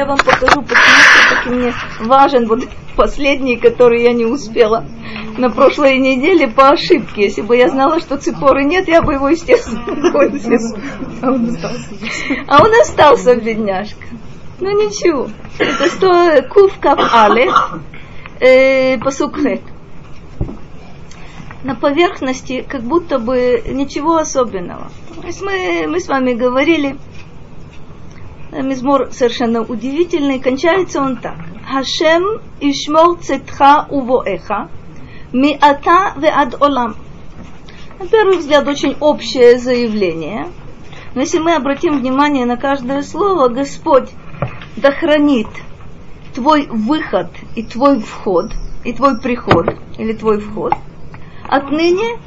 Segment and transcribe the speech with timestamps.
[0.00, 2.66] Я вам покажу, почему все-таки мне важен вот
[2.96, 4.86] последний, который я не успела
[5.36, 7.24] на прошлой неделе по ошибке.
[7.24, 9.84] Если бы я знала, что ципоры нет, я бы его, естественно,
[12.48, 14.06] А он остался, бедняжка.
[14.58, 15.28] Ну ничего.
[15.58, 17.50] Это что Кув Кав Але,
[18.40, 18.96] э.
[21.62, 24.90] На поверхности как будто бы ничего особенного.
[25.20, 26.96] То есть мы, мы с вами говорили,
[28.52, 31.36] Мизмор совершенно удивительный, кончается он так.
[31.70, 34.68] Хашем ишмор цетха увоэха,
[35.32, 36.96] миата веад олам.
[38.00, 40.48] На первый взгляд очень общее заявление.
[41.14, 44.10] Но если мы обратим внимание на каждое слово, Господь
[44.76, 44.90] да
[46.34, 48.52] твой выход и твой вход,
[48.84, 49.66] и твой приход,
[49.98, 50.72] или твой вход,
[51.48, 52.18] отныне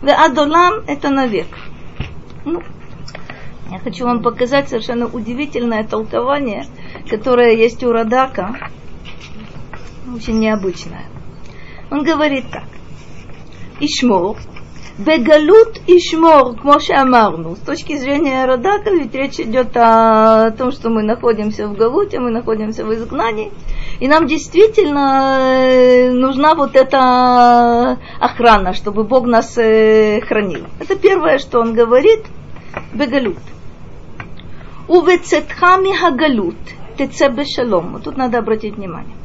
[0.00, 1.48] веад олам это навек.
[2.44, 2.62] Ну,
[3.72, 6.66] я хочу вам показать совершенно удивительное толкование,
[7.08, 8.54] которое есть у Радака,
[10.14, 11.06] очень необычное.
[11.90, 12.64] Он говорит так.
[13.80, 14.36] Ишмор,
[14.98, 17.56] Бегалут Ишмор, Моше Амарну.
[17.56, 22.30] С точки зрения Радака, ведь речь идет о том, что мы находимся в Галуте, мы
[22.30, 23.52] находимся в изгнании,
[24.00, 30.66] и нам действительно э, нужна вот эта охрана, чтобы Бог нас э, хранил.
[30.78, 32.20] Это первое, что он говорит,
[32.92, 33.38] Бегалут.
[34.88, 36.56] Увецетха мигагалут,
[36.98, 38.00] теце бешалом.
[38.02, 39.16] Тут надо обратить внимание.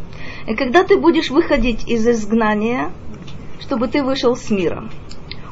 [0.47, 2.91] И когда ты будешь выходить из изгнания,
[3.59, 4.89] чтобы ты вышел с миром.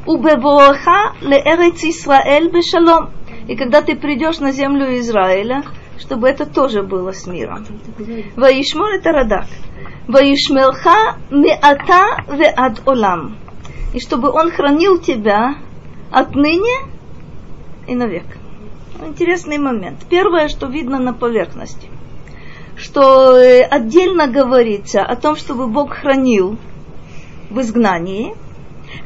[0.06, 3.12] Убевоха леэрец Исраэль бешалом.
[3.48, 5.64] И когда ты придешь на землю Израиля,
[6.00, 7.66] чтобы это тоже было с миром.
[8.36, 9.48] Ваишмор это радак.
[10.08, 13.38] Ваишмелха меата веад олам.
[13.94, 15.56] И чтобы он хранил тебя
[16.12, 16.76] отныне
[17.88, 18.26] и навек.
[19.04, 20.06] Интересный момент.
[20.10, 21.90] Первое, что видно на поверхности,
[22.78, 26.58] что э, отдельно говорится о том, чтобы Бог хранил
[27.50, 28.36] в изгнании,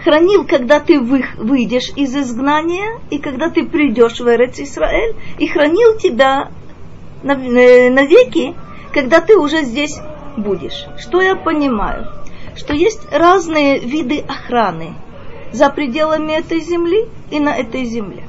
[0.04, 5.98] хранил, когда ты выйдешь из изгнания, и когда ты придешь в Эрец Исраэль, и хранил
[5.98, 6.52] тебя
[7.24, 8.56] э, навеки,
[8.94, 10.00] когда ты уже здесь
[10.38, 10.86] будешь.
[10.98, 12.08] Что я понимаю?
[12.56, 14.94] Что есть разные виды охраны
[15.52, 18.24] за пределами этой земли и на этой земле.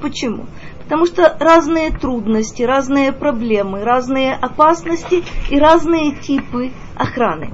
[0.00, 0.46] Почему?
[0.88, 7.50] Потому что разные трудности, разные проблемы, разные опасности и разные типы охраны.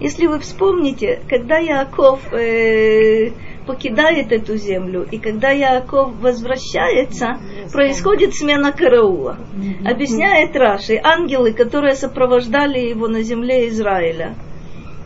[0.00, 3.32] Если вы вспомните, когда Яков э,
[3.66, 7.38] покидает эту землю, и когда Яков возвращается,
[7.70, 9.36] происходит смена караула.
[9.84, 14.34] Объясняет Раши, ангелы, которые сопровождали его на земле Израиля,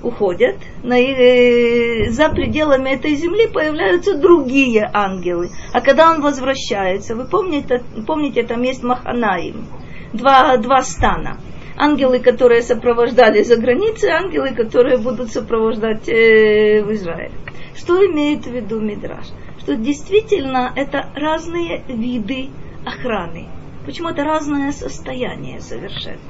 [0.02, 5.50] уходят, на, э, за пределами этой земли появляются другие ангелы.
[5.72, 9.66] А когда он возвращается, вы помните, помните там есть Маханаим,
[10.12, 11.38] два, два стана.
[11.76, 17.32] Ангелы, которые сопровождали за границей, ангелы, которые будут сопровождать э, в Израиле.
[17.74, 19.26] Что имеет в виду Мидраш?
[19.58, 22.50] Что действительно это разные виды
[22.84, 23.48] охраны.
[23.86, 26.20] Почему это разное состояние совершенно.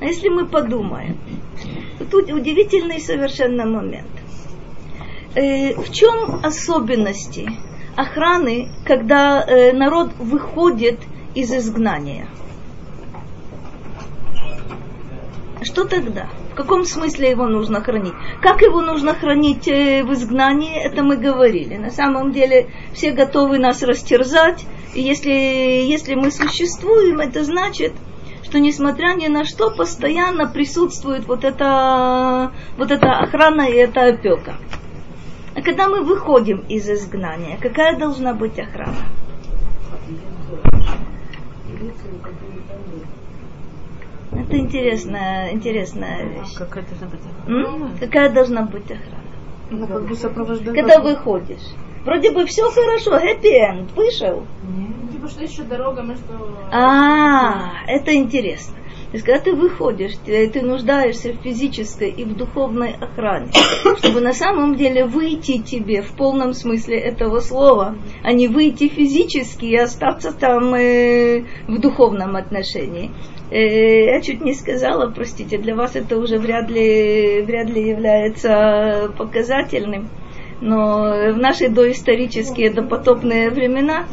[0.00, 1.18] А если мы подумаем,
[2.10, 4.10] тут удивительный совершенно момент.
[5.34, 7.48] Э, в чем особенности
[7.94, 10.98] охраны, когда э, народ выходит
[11.34, 12.26] из изгнания?
[15.62, 16.28] Что тогда?
[16.52, 18.14] В каком смысле его нужно хранить?
[18.40, 21.76] Как его нужно хранить э, в изгнании, это мы говорили.
[21.76, 24.64] На самом деле все готовы нас растерзать.
[24.94, 27.92] И если, если мы существуем, это значит,
[28.46, 34.54] что несмотря ни на что, постоянно присутствует вот эта, вот эта охрана и эта опека.
[35.56, 38.94] А когда мы выходим из изгнания, какая должна быть охрана?
[44.32, 46.54] Это интересная, интересная вещь.
[46.56, 47.66] Какая должна быть охрана?
[47.66, 47.98] М?
[47.98, 49.24] Какая должна быть охрана?
[49.70, 50.72] Ну, как бы сопровождать.
[50.72, 51.74] Когда выходишь.
[52.04, 54.44] Вроде бы все хорошо, happy end, вышел.
[55.28, 56.24] Что еще дорога между...
[56.72, 58.76] А, это интересно.
[59.10, 63.50] То есть, когда ты выходишь, ты, ты нуждаешься в физической и в духовной охране,
[63.98, 69.66] чтобы на самом деле выйти тебе в полном смысле этого слова, а не выйти физически
[69.66, 73.12] и остаться там э, в духовном отношении.
[73.50, 79.12] Э, я чуть не сказала, простите, для вас это уже вряд ли, вряд ли является
[79.16, 80.08] показательным
[80.60, 84.06] но в наши доисторические, допотопные времена,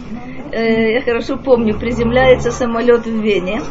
[0.52, 3.62] э, я хорошо помню, приземляется самолет в Вене,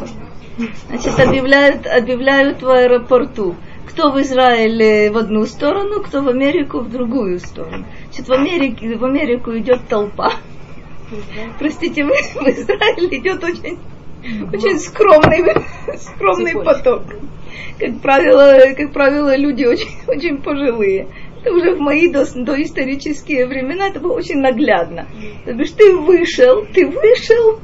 [0.89, 3.55] значит, объявляют, объявляют в аэропорту,
[3.87, 7.85] кто в Израиле в одну сторону, кто в Америку в другую сторону.
[8.05, 10.33] Значит, в, Америке, в Америку идет толпа.
[11.59, 13.77] Простите, в, в Израиль идет очень
[14.51, 15.43] очень скромный,
[15.97, 17.03] скромный поток.
[17.79, 21.07] Как правило, как правило, люди очень, очень пожилые.
[21.43, 25.07] Это уже в мои до- доисторические времена это было очень наглядно.
[25.45, 27.59] То бишь ты вышел, ты вышел.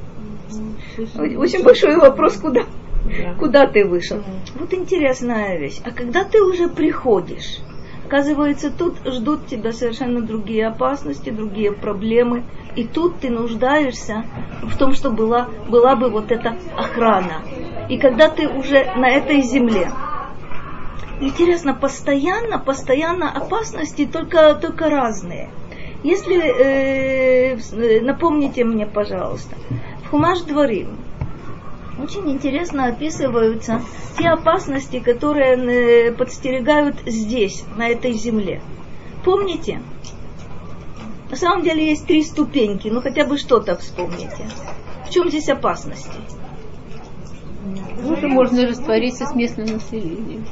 [1.40, 2.66] Очень большой вопрос, куда,
[3.40, 4.22] куда ты вышел.
[4.60, 5.80] Вот интересная вещь.
[5.86, 7.60] А когда ты уже приходишь,
[8.06, 12.44] оказывается, тут ждут тебя совершенно другие опасности, другие проблемы.
[12.76, 14.26] И тут ты нуждаешься
[14.64, 17.44] в том, что была, была бы вот эта охрана.
[17.90, 19.90] И когда ты уже на этой земле,
[21.20, 25.50] интересно, постоянно, постоянно опасности только, только разные.
[26.04, 29.56] Если, э, э, напомните мне, пожалуйста,
[30.06, 30.98] в Хумаш Дворим
[32.02, 33.82] очень интересно описываются
[34.18, 38.62] те опасности, которые э, подстерегают здесь, на этой земле.
[39.26, 39.82] Помните?
[41.30, 44.48] На самом деле есть три ступеньки, ну хотя бы что-то вспомните.
[45.06, 46.10] В чем здесь опасности?
[48.02, 50.46] Ну, можно раствориться с местным населением.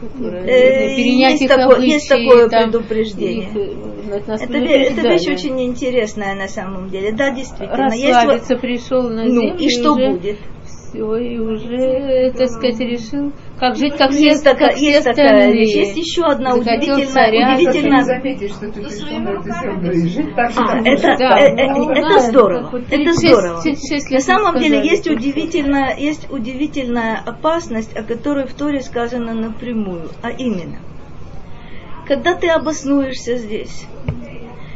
[0.00, 3.48] Э, перенять есть такое- обычаи, есть такое там, предупреждение.
[3.48, 7.12] их, э, нас Это, это вещь очень интересная на самом деле.
[7.12, 7.76] Да, действительно.
[7.76, 10.38] Расслабиться пришел на Ну, землю, и что уже будет?
[10.64, 15.04] Все, и уже, так сказать, решил, как жить, как все, Есть такая, как все есть
[15.04, 15.52] такая остальные.
[15.54, 15.74] вещь.
[15.74, 18.02] Есть еще одна Захотел удивительная, царя, удивительная.
[18.02, 18.82] заметишь, что ты
[20.08, 22.76] жить так же, А, как это, Да, э, э, ну, это да, здорово.
[22.78, 23.62] Это 36 здорово.
[23.62, 30.08] 36 На самом деле есть удивительная, есть удивительная опасность, о которой в Торе сказано напрямую,
[30.22, 30.78] а именно,
[32.06, 33.86] когда ты обоснуешься здесь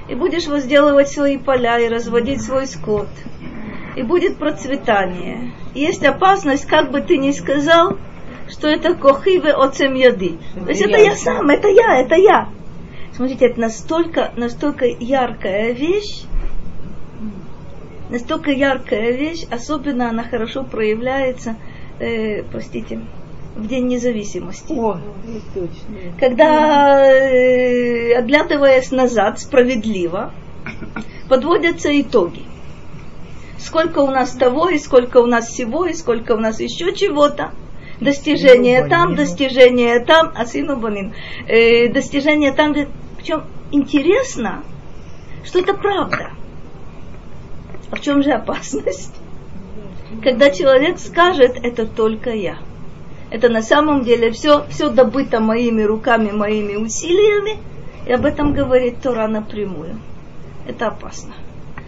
[0.09, 3.09] и будешь возделывать свои поля и разводить свой скот,
[3.97, 7.97] и будет процветание, есть опасность, как бы ты ни сказал,
[8.53, 10.39] что это кохиве оцем яды.
[10.55, 12.49] То есть это я сам, это я, это я.
[13.15, 16.25] Смотрите, это настолько, настолько яркая вещь,
[18.11, 21.57] настолько яркая вещь, особенно она хорошо проявляется,
[21.99, 23.01] э, простите,
[23.57, 24.73] в День независимости.
[24.73, 24.99] О,
[25.55, 26.19] точно.
[26.19, 30.33] Когда, э, оглядываясь назад справедливо,
[31.29, 32.43] подводятся итоги.
[33.59, 37.53] Сколько у нас того, и сколько у нас всего, и сколько у нас еще чего-то.
[38.01, 41.15] Достижения там, достижения там, асину банин.
[41.47, 42.89] Э, достижения там, где...
[43.17, 44.65] Причем интересно,
[45.45, 46.31] что это правда.
[47.91, 49.15] А в чем же опасность?
[50.23, 52.59] Когда человек скажет, это только я.
[53.31, 57.59] Это на самом деле все, все добыто моими руками, моими усилиями,
[58.07, 59.99] и об этом говорит Тора напрямую.
[60.67, 61.35] Это опасно.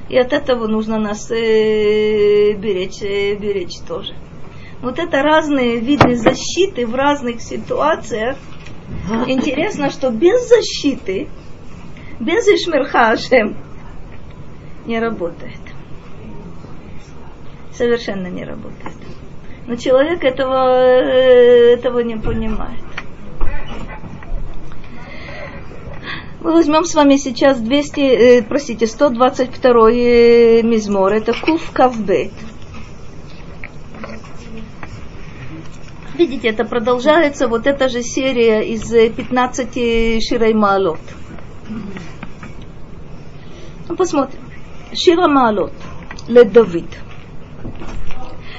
[0.08, 4.14] И от этого нужно нас э, беречь, э, беречь тоже.
[4.84, 8.36] Вот это разные виды защиты в разных ситуациях.
[9.26, 11.28] Интересно, что без защиты,
[12.20, 13.56] без Ишмерха Ашем
[14.84, 15.58] не работает.
[17.72, 18.94] Совершенно не работает.
[19.66, 22.84] Но человек этого, э, этого не понимает.
[26.42, 31.14] Мы возьмем с вами сейчас 200, э, простите, 122 э, мизмор.
[31.14, 32.32] Это Кув Кавбет.
[36.15, 40.99] Видите, это продолжается вот эта же серия из э, 15 Ширай Маалот.
[43.87, 44.41] Ну, посмотрим.
[44.93, 45.71] Шира Маалот.
[46.27, 46.95] לדוד.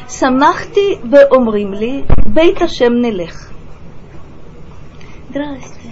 [0.09, 3.51] שמחתי ואומרים לי, בית השם נלך.
[5.31, 5.91] Здрасте.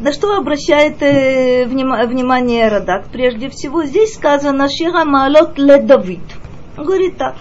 [0.00, 3.06] На что обращает э, внима- внимание Радак?
[3.12, 6.20] Прежде всего, здесь сказано Шира Маалот ле Давид.
[6.76, 7.36] Он говорит так.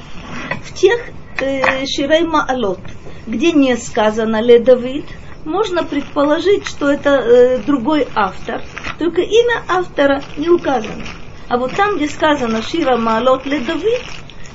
[0.64, 2.81] В тех э, Ширей Маалот,
[3.27, 5.07] где не сказано ле Давид,
[5.45, 8.63] можно предположить, что это э, другой автор,
[8.99, 11.05] только имя автора не указано.
[11.49, 14.03] А вот там, где сказано Шира Маалот ле Давид,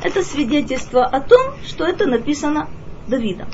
[0.04, 2.70] это свидетельство о том, что это написано
[3.08, 3.48] Давидом.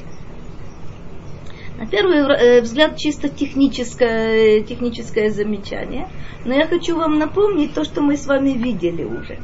[1.77, 6.09] На первый э, взгляд чисто техническое, техническое замечание,
[6.45, 9.39] но я хочу вам напомнить то, что мы с вами видели уже.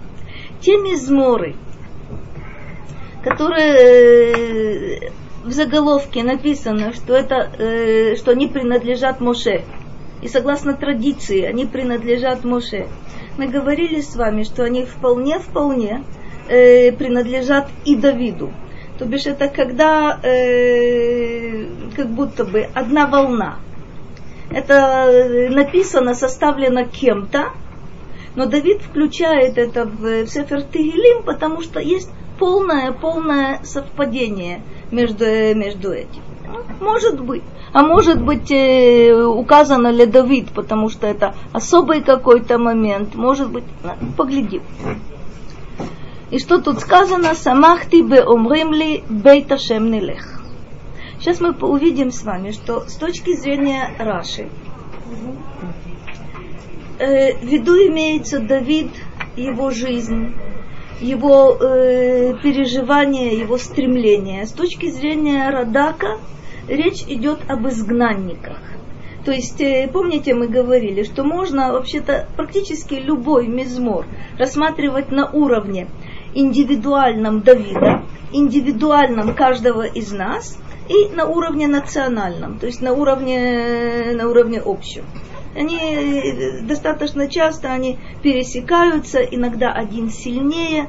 [0.62, 1.56] Те мизморы,
[3.24, 5.10] которые э,
[5.44, 9.64] в заголовке написано, что, это, э, что они принадлежат Моше,
[10.22, 12.88] и согласно традиции они принадлежат Моше.
[13.38, 16.04] Мы говорили с вами, что они вполне-вполне
[16.50, 18.52] э, принадлежат и Давиду.
[18.98, 23.60] То бишь это когда э, как будто бы одна волна.
[24.50, 27.52] Это написано, составлено кем-то,
[28.38, 35.92] но Давид включает это в, Сефер Тегилим, потому что есть полное, полное совпадение между, между
[35.92, 36.22] этим.
[36.80, 37.42] Может быть.
[37.74, 43.16] А может быть э, указано ли Давид, потому что это особый какой-то момент.
[43.16, 44.62] Может быть, ну, поглядим.
[46.30, 47.34] И что тут сказано?
[47.34, 50.44] Самахти бе омримли бейт Ашем нелех.
[51.20, 54.48] Сейчас мы увидим с вами, что с точки зрения Раши,
[57.00, 58.90] э, в виду имеется Давид,
[59.36, 60.34] его жизнь,
[61.00, 64.46] его э, переживания, его стремления.
[64.46, 66.18] С точки зрения Радака
[66.68, 68.58] речь идет об изгнанниках.
[69.26, 74.06] То есть, э, помните, мы говорили, что можно вообще-то практически любой мизмор
[74.40, 75.88] рассматривать на уровне
[76.34, 84.30] индивидуальном Давида, индивидуальном каждого из нас и на уровне национальном, то есть на уровне, на
[84.30, 85.04] уровне общем.
[85.58, 90.88] Они э, достаточно часто они пересекаются, иногда один сильнее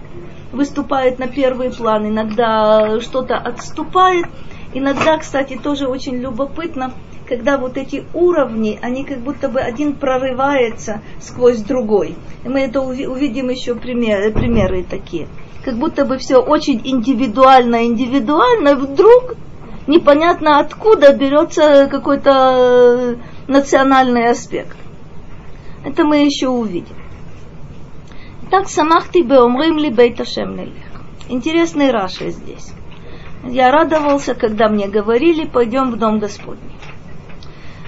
[0.52, 4.26] выступает на первый план, иногда что-то отступает.
[4.74, 6.92] Иногда, кстати, тоже очень любопытно,
[7.26, 12.16] когда вот эти уровни, они как будто бы один прорывается сквозь другой.
[12.44, 15.28] И мы это увидим еще примеры, примеры такие.
[15.64, 19.36] Как будто бы все очень индивидуально, индивидуально, вдруг
[19.86, 23.16] непонятно откуда берется какой-то
[23.47, 24.77] национальный аспект.
[25.85, 26.95] Это мы еще увидим.
[28.49, 30.19] Так самахти беомрим ли бейт
[31.29, 32.73] Интересный Раши здесь.
[33.45, 36.77] Я радовался, когда мне говорили, пойдем в дом Господний.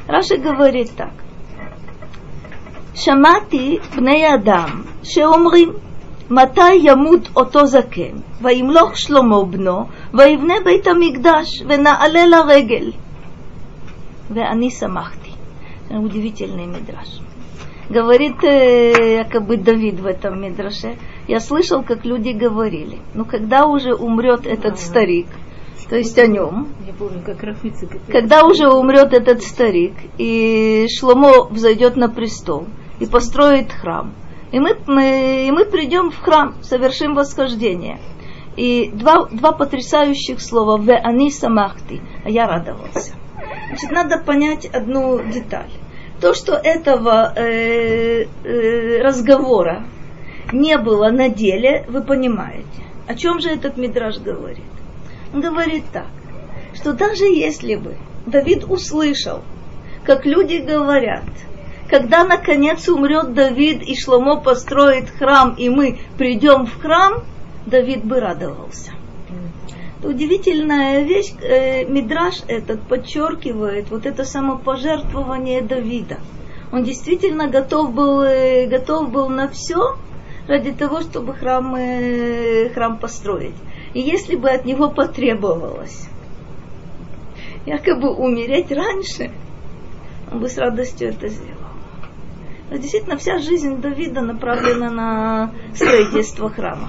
[0.07, 1.13] Раши говорит так.
[2.95, 5.73] שמעתי בני אדם שאומרים
[6.29, 12.91] מתי ימות אותו זקן וימלוך שלמה בנו ויבנה בית המקדש ונעלה לרגל
[14.29, 15.18] ואני שמחתי
[15.98, 17.08] удивительный мидраж.
[17.88, 23.94] Говорит э, якобы Давид в этом мидраше, я слышал, как люди говорили, ну когда уже
[23.94, 25.26] умрет этот старик,
[25.88, 27.88] то есть о нем, Я помню, как Рафицы.
[28.06, 32.66] когда уже умрет этот старик, и Шломо взойдет на престол
[33.00, 34.12] и построит храм,
[34.52, 37.98] и мы, мы, и мы придем в храм, совершим восхождение.
[38.56, 43.14] И два, два потрясающих слова «Ве ани самахти», а я радовался.
[43.68, 45.70] Значит, надо понять одну деталь.
[46.20, 49.84] То, что этого э, э, разговора
[50.52, 52.66] не было на деле, вы понимаете.
[53.06, 54.64] О чем же этот мидраж говорит?
[55.32, 56.06] Он говорит так,
[56.74, 59.42] что даже если бы Давид услышал,
[60.04, 61.24] как люди говорят,
[61.88, 67.24] когда наконец умрет Давид и Шломо построит храм, и мы придем в храм,
[67.66, 68.92] Давид бы радовался.
[70.02, 76.16] Удивительная вещь, э, Мидраш этот подчеркивает вот это самопожертвование Давида.
[76.72, 79.98] Он действительно готов был, э, готов был на все
[80.48, 83.54] ради того, чтобы храм, э, храм построить.
[83.92, 86.08] И если бы от него потребовалось
[87.66, 89.30] якобы умереть раньше,
[90.32, 91.58] он бы с радостью это сделал.
[92.70, 96.88] Но действительно вся жизнь Давида направлена на строительство храма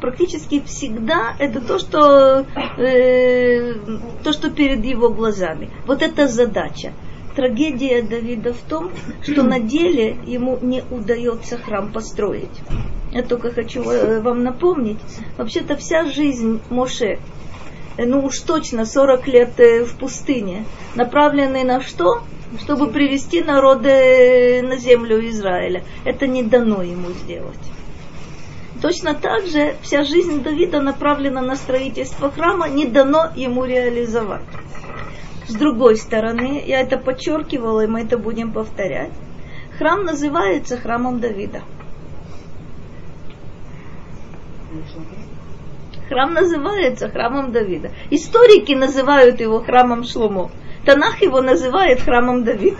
[0.00, 2.46] практически всегда это то, что,
[2.78, 3.74] э,
[4.22, 5.70] то, что перед его глазами.
[5.86, 6.92] Вот эта задача.
[7.34, 8.90] Трагедия Давида в том,
[9.22, 12.62] что на деле ему не удается храм построить.
[13.12, 14.98] Я только хочу э, вам напомнить,
[15.36, 17.18] вообще-то вся жизнь Моше,
[17.96, 20.64] э, ну уж точно 40 лет э, в пустыне,
[20.94, 22.22] направлены на что?
[22.60, 25.82] Чтобы привести народы на землю Израиля.
[26.04, 27.58] Это не дано ему сделать.
[28.82, 34.42] Точно так же вся жизнь Давида направлена на строительство храма, не дано ему реализовать.
[35.46, 39.12] С другой стороны, я это подчеркивала, и мы это будем повторять,
[39.78, 41.62] храм называется храмом Давида.
[46.08, 47.90] Храм называется храмом Давида.
[48.10, 50.50] Историки называют его храмом Шломо.
[50.84, 52.78] Танах его называет храмом Давида.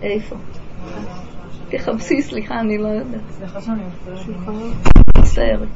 [0.00, 0.36] Эйфа.
[1.69, 3.21] תחפשי, סליחה, אני לא יודעת.
[5.17, 5.69] מצטערת.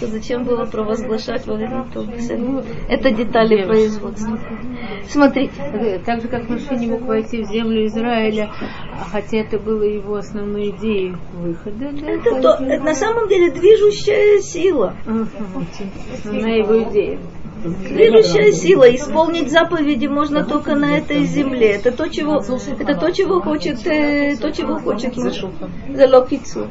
[0.00, 2.34] Так зачем было провозглашать во время Тобиса?
[2.88, 4.38] Это детали производства.
[5.08, 6.00] Смотрите.
[6.04, 8.50] Так же, как Моше не мог войти в землю Израиля,
[9.12, 11.90] хотя это было его основной идеей выхода.
[11.92, 14.96] Да, это, то, это на самом деле движущая сила.
[16.12, 17.20] Основная его идея.
[17.63, 18.95] Движущая сила.
[18.95, 21.71] Исполнить заповеди можно только на этой земле.
[21.71, 25.43] Это то, чего, это то, чего хочет, э, то, чего хочет муж.
[25.93, 26.67] За локицу.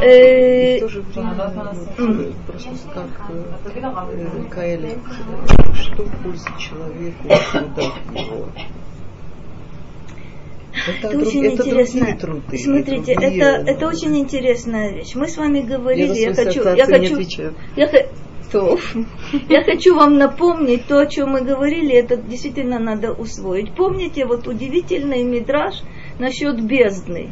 [0.00, 0.78] Э,
[5.74, 7.28] что польза человеку,
[8.14, 8.48] его.
[10.88, 12.16] Это, друг- очень это интересно.
[12.18, 15.14] труды, Смотрите, другие, это, ну, это очень интересная вещь.
[15.14, 17.20] Мы с вами Я говорили, я свои хочу, я хочу,
[17.76, 17.88] я,
[18.52, 18.78] То.
[19.48, 23.72] я хочу вам напомнить то, о чем мы говорили, это действительно надо усвоить.
[23.74, 25.76] Помните вот удивительный мидраж,
[26.18, 27.30] насчет бездны,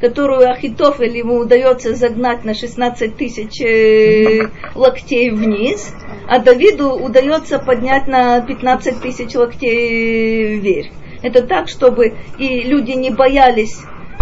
[0.00, 5.92] которую Ахитофель ему удается загнать на 16 тысяч э, локтей вниз,
[6.28, 10.88] а Давиду удается поднять на 15 тысяч локтей вверх.
[11.22, 13.80] Это так, чтобы и люди не боялись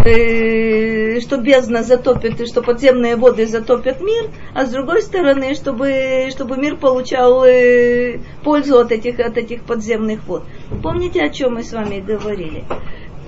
[0.09, 6.29] э, что бездна затопит и что подземные воды затопят мир, а с другой стороны, чтобы,
[6.31, 10.45] чтобы мир получал э, пользу от этих, от этих подземных вод.
[10.83, 12.65] Помните, о чем мы с вами говорили?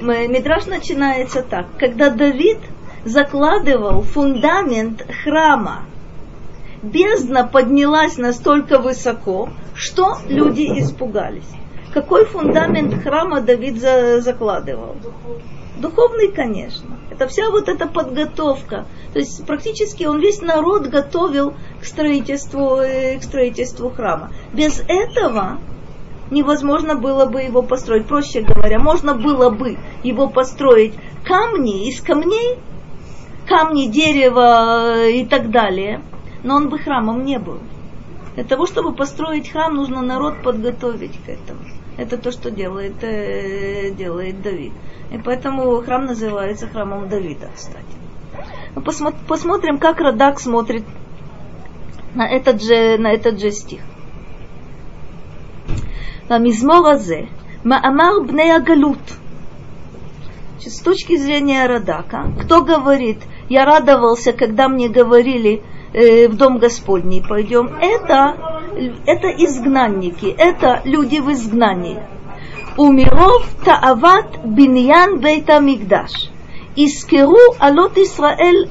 [0.01, 1.67] Мидраш начинается так.
[1.79, 2.59] Когда Давид
[3.05, 5.85] закладывал фундамент храма,
[6.83, 11.49] бездна поднялась настолько высоко, что люди испугались.
[11.93, 14.97] Какой фундамент храма Давид за, закладывал?
[15.81, 16.99] Духовный, конечно.
[17.11, 18.85] Это вся вот эта подготовка.
[19.15, 24.31] То есть практически он весь народ готовил к строительству, э, к строительству храма.
[24.53, 25.59] Без этого
[26.31, 28.07] невозможно было бы его построить.
[28.07, 30.93] Проще говоря, можно было бы его построить
[31.25, 32.59] камни из камней,
[33.49, 36.03] камни, дерево и так далее,
[36.45, 37.59] но он бы храмом не был.
[38.35, 41.61] Для того, чтобы построить храм, нужно народ подготовить к этому.
[41.97, 44.73] Это то, что делает, э, делает Давид.
[45.11, 47.85] И поэтому храм называется храмом Давида, кстати.
[48.75, 50.85] Ну, Мы посмотрим, как Радак смотрит
[52.14, 53.81] на этот же, на этот же стих.
[56.29, 57.29] мизморазе,
[57.64, 59.00] маамар Бнеагалут.
[60.61, 65.62] С точки зрения Радака, кто говорит, я радовался, когда мне говорили,
[65.93, 68.61] э, в дом Господний пойдем, это,
[69.07, 71.99] это изгнанники, это люди в изгнании.
[72.77, 76.30] ומרוב תאוות בניין בית המקדש,
[76.77, 78.65] יזכרו עלות ישראל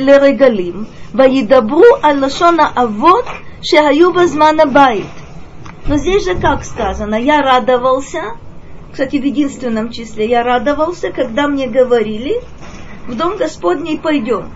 [0.00, 0.84] לרגלים,
[1.14, 3.24] וידברו על לשון האבות
[3.62, 5.06] שהיו בזמן הבית.
[5.86, 8.36] Но здесь же как сказано, я радовался,
[8.92, 12.40] кстати, в единственном числе, я радовался, когда мне говорили,
[13.08, 14.52] в дом Господний пойдем.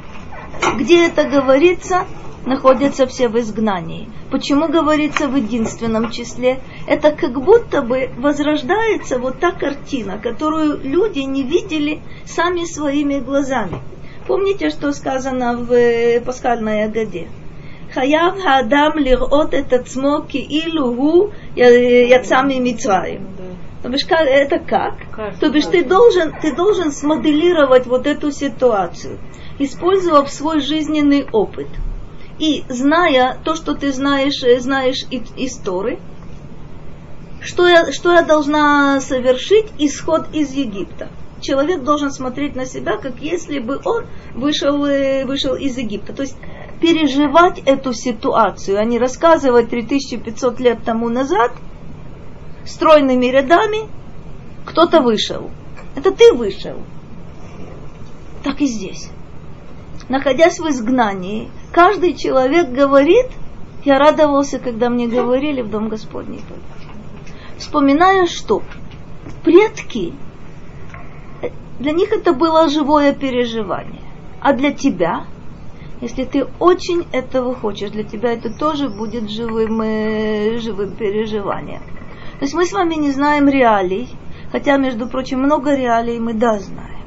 [0.77, 2.07] Где это говорится,
[2.46, 4.10] находятся все в изгнании.
[4.32, 6.60] Почему говорится в единственном числе?
[6.88, 13.80] Это как будто бы возрождается вот та картина, которую люди не видели сами своими глазами.
[14.28, 17.28] Помните, что сказано в э, пасхальной Агаде?
[17.94, 23.28] Хаяв хадам лирот этот смоки илу гу э, яцами митраем.
[23.38, 24.96] Ну То бишь, это как?
[25.40, 29.18] То бишь, ты должен, ты должен смоделировать вот эту ситуацию,
[29.58, 31.68] использовав свой жизненный опыт–
[32.40, 36.00] и зная то, что ты знаешь, знаешь из Торы,
[37.42, 41.10] что я, что я должна совершить исход из Египта.
[41.42, 46.14] Человек должен смотреть на себя, как если бы он вышел, вышел из Египта.
[46.14, 46.38] То есть
[46.82, 51.52] переживать эту ситуацию, а не рассказывать 3500 лет тому назад
[52.66, 53.90] стройными рядами,
[54.66, 55.50] кто-то вышел.
[55.96, 56.76] Это ты вышел.
[58.44, 59.10] Так и здесь.
[60.10, 63.28] Находясь в изгнании, каждый человек говорит,
[63.86, 66.42] я радовался, когда мне говорили в Дом Господний.
[67.58, 68.62] Вспоминая, что
[69.44, 70.14] предки,
[71.80, 74.02] для них это было живое переживание.
[74.42, 75.26] А для тебя–
[76.02, 81.82] если ты очень этого хочешь, для тебя это тоже будет живым, э, живым переживанием.
[82.40, 84.08] То есть мы с вами не знаем реалий,
[84.52, 86.99] хотя, между прочим, много реалий мы да знаем.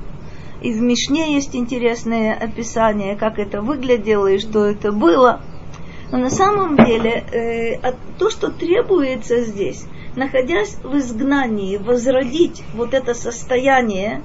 [0.62, 5.40] И в Мишне есть интересное описание, как это выглядело и что это было.
[6.10, 13.14] Но на самом деле э, то, что требуется здесь, находясь в изгнании, возродить вот это
[13.14, 14.22] состояние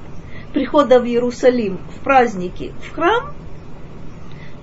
[0.54, 3.34] прихода в Иерусалим, в праздники, в храм–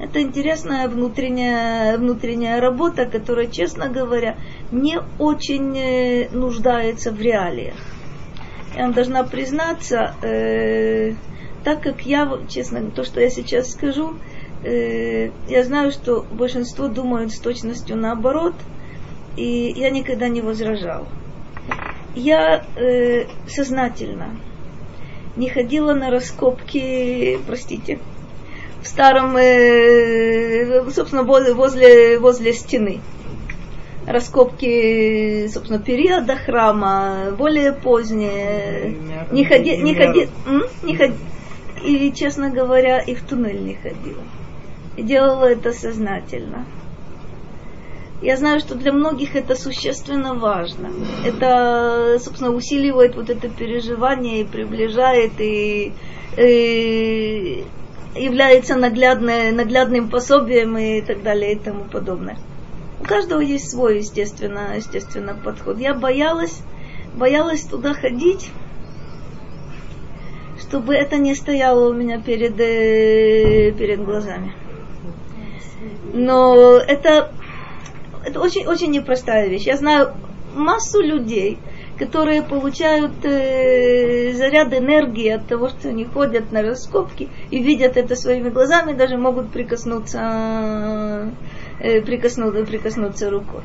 [0.04, 4.36] это интересная внутренняя, внутренняя работа, которая, честно говоря,
[4.72, 7.76] не очень э, нуждается в реалиях.
[8.76, 11.14] Я вам должна признаться, э,
[11.64, 14.14] так как я, честно, то, что я сейчас скажу,
[14.62, 18.54] э, я знаю, что большинство думают с точностью наоборот,
[19.36, 21.08] и я никогда не возражал.
[22.14, 24.36] Я э, сознательно
[25.36, 27.98] не ходила на раскопки, простите,
[28.82, 33.00] в старом, э, собственно, возле, возле стены.
[34.06, 38.94] Раскопки, собственно, периода храма, более поздние.
[39.32, 40.28] Не ходи, не ходи,
[40.82, 41.14] не ходи,
[41.84, 44.22] и, честно говоря, и в туннель не ходила.
[44.96, 46.64] И делала это сознательно.
[48.22, 50.90] Я знаю, что для многих это существенно важно.
[51.26, 55.92] Это, собственно, усиливает вот это переживание и приближает, и,
[56.38, 57.64] и
[58.14, 62.38] является наглядным пособием и так далее и тому подобное.
[63.00, 65.78] У каждого есть свой, естественно, естественно, подход.
[65.78, 66.62] Я боялась,
[67.14, 68.50] боялась туда ходить,
[70.74, 74.52] чтобы это не стояло у меня перед, э, перед глазами.
[76.12, 77.30] Но это,
[78.24, 79.66] это очень, очень непростая вещь.
[79.66, 80.14] Я знаю
[80.52, 81.58] массу людей,
[81.96, 88.16] которые получают э, заряд энергии от того, что они ходят на раскопки и видят это
[88.16, 91.30] своими глазами, даже могут прикоснуться,
[91.78, 93.62] э, прикоснуться, прикоснуться рукой.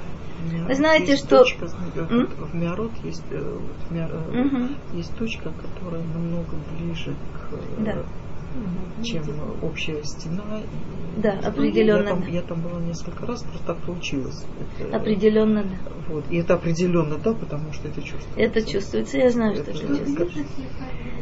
[0.67, 1.65] Вы знаете, есть что- точка,
[2.10, 2.28] М?
[2.28, 4.78] в Миарот есть, в Миар- Мгм.
[4.93, 8.06] есть точка, которая намного ближе к э, Да.
[9.03, 9.23] Чем
[9.62, 10.59] общая стена.
[11.17, 12.27] И Да, я определенно, там, да.
[12.27, 14.45] я там была несколько раз, просто так получилось.
[14.79, 15.91] Это, Определенно, да.
[16.09, 16.25] Вот.
[16.29, 18.39] И это определенно да, потому что это чувствуется.
[18.39, 20.43] Это чувствуется, я знаю, что это Это- чувствуется.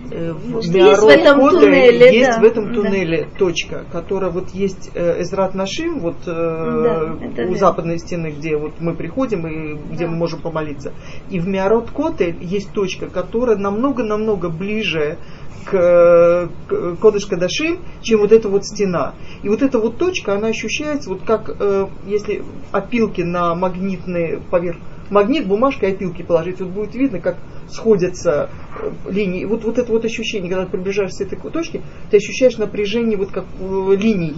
[0.09, 2.73] Э, есть в этом Кодель туннеле, есть да, в этом да.
[2.75, 7.57] туннеле точка, которая вот есть э, Эзрат Нашим, вот э, Да, это у верно.
[7.57, 10.93] западной стены, где вот мы приходим и где мы можем помолиться.
[11.29, 15.17] И в Миарот Котель есть точка, которая намного-намного ближе
[15.65, 19.13] к, к Кодыш Кадашим, чем вот эта вот стена.
[19.43, 24.77] И вот эта вот точка, она ощущается вот как э, если опилки на магнитные поверх
[25.09, 27.37] магнит, бумажка и опилки положить, вот будет видно, как
[27.69, 29.45] сходятся э, линии.
[29.45, 33.31] Вот, вот это вот ощущение, когда ты приближаешься к этой точке, ты ощущаешь напряжение вот
[33.31, 34.35] как э, линий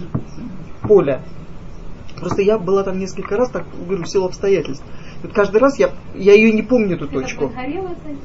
[0.82, 1.22] поля.
[2.18, 4.84] Просто я была там несколько раз, так говорю, в силу обстоятельств.
[5.22, 7.50] Вот каждый раз я, я ее не помню, эту точку.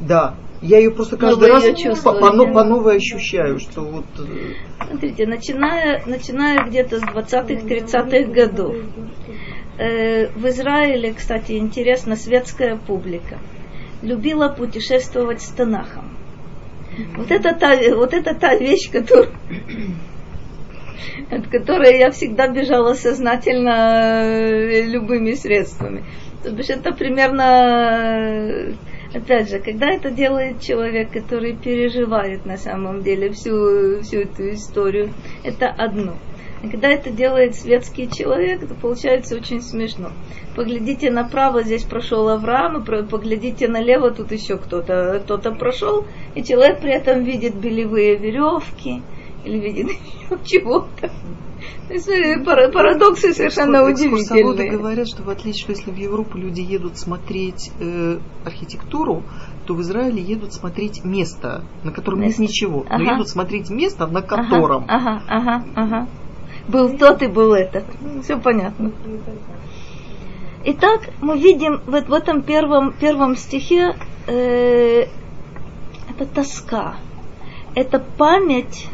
[0.01, 0.35] Да.
[0.61, 1.63] Я ее просто каждый раз
[2.01, 8.31] по, по, но- по новой ощущаю, что вот э, Смотрите, начиная, начиная где-то с 20-30-х
[8.31, 8.75] годов,
[9.77, 13.37] э, в Израиле, кстати, интересно, светская публика
[14.01, 16.15] любила путешествовать с Танахом.
[17.17, 19.33] Вот это та, вот это та вещь, которую,
[21.29, 26.03] от которой я всегда бежала сознательно э, любыми средствами.
[26.43, 28.73] То бишь это примерно, э,
[29.15, 35.13] опять же, когда это делает человек, который переживает на самом деле всю, всю эту историю,
[35.43, 36.15] это одно.
[36.63, 40.11] А когда это делает светский человек, это получается очень смешно.
[40.55, 46.81] Поглядите направо, здесь прошел Авраам, и поглядите налево, тут еще кто-то кто прошел, и человек
[46.81, 49.01] при этом видит белевые веревки,
[49.43, 49.91] или видит
[50.45, 51.11] чего-то.
[51.89, 54.71] Э, пара- Парадоксы совершенно удивительные.
[54.71, 59.23] говорят, что в отличие, что если в Европу люди едут смотреть э, архитектуру,
[59.65, 62.41] то в Израиле едут смотреть место, на котором Место.
[62.41, 62.85] нет ничего.
[62.89, 63.13] Но Ага.
[63.13, 64.85] едут смотреть место, на котором.
[64.87, 66.07] Ага, ага, ага.
[66.67, 67.85] Был тот и был этот.
[68.23, 68.91] Все понятно.
[70.63, 75.01] Итак, мы видим вот в этом первом, первом стихе э,
[76.09, 76.95] это тоска,
[77.75, 78.87] это память,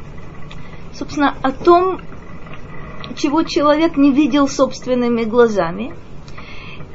[0.93, 2.01] собственно, о том,
[3.13, 5.93] чего человек не видел собственными глазами.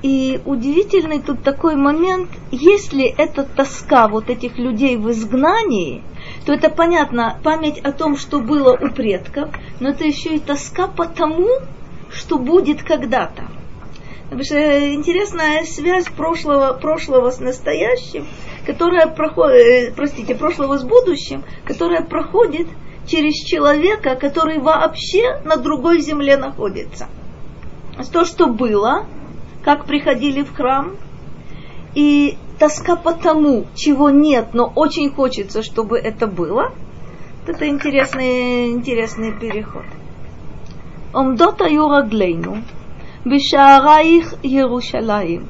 [0.02, 6.02] И удивительный тут такой момент, если это тоска вот этих людей в изгнании,
[6.44, 9.50] то это понятно, память о том, что было у предков,
[9.80, 11.48] но это еще и тоска по тому,
[12.10, 13.48] что будет когда-то.
[14.24, 18.26] Потому что интересная связь прошлого, прошлого с настоящим,
[18.66, 22.66] которая проходит, простите, прошлого с будущим, которая проходит
[23.07, 27.07] через человека, который вообще на другой земле находится.
[28.11, 29.05] То, что было,
[29.63, 30.95] как приходили в храм,
[31.93, 36.73] и тоска по тому, чего нет, но очень хочется, чтобы это было,
[37.41, 39.85] вот это интересный, интересный переход.
[41.13, 42.55] עומדות היו רגלינו
[43.25, 45.47] בשערייך ירושלים.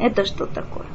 [0.00, 0.87] Это что такое?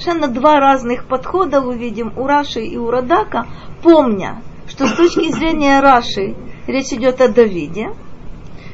[0.00, 3.46] совершенно два разных подхода увидим у Раши и у Радака,
[3.82, 6.34] помня, что с точки зрения Раши
[6.66, 7.90] речь идет о Давиде,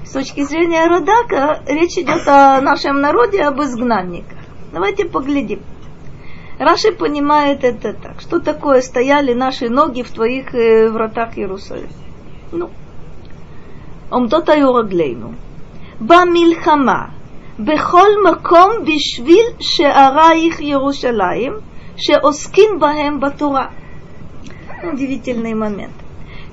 [0.04, 4.38] с точки зрения Радака речь идет о нашем народе, об изгнанниках.
[4.72, 5.62] Давайте поглядим.
[6.60, 8.20] Раши понимает это так.
[8.20, 11.88] Что такое стояли наши ноги в твоих э, вратах Иерусалима?
[12.52, 12.70] Ну,
[14.10, 15.34] Омдота Юраглейну.
[15.98, 17.15] Бамильхама.
[17.59, 21.53] בכל מקום בשביל שערייך ירושלים
[21.97, 23.67] שעוסקים בהם בתורה.
[24.83, 25.93] Удивительный момент.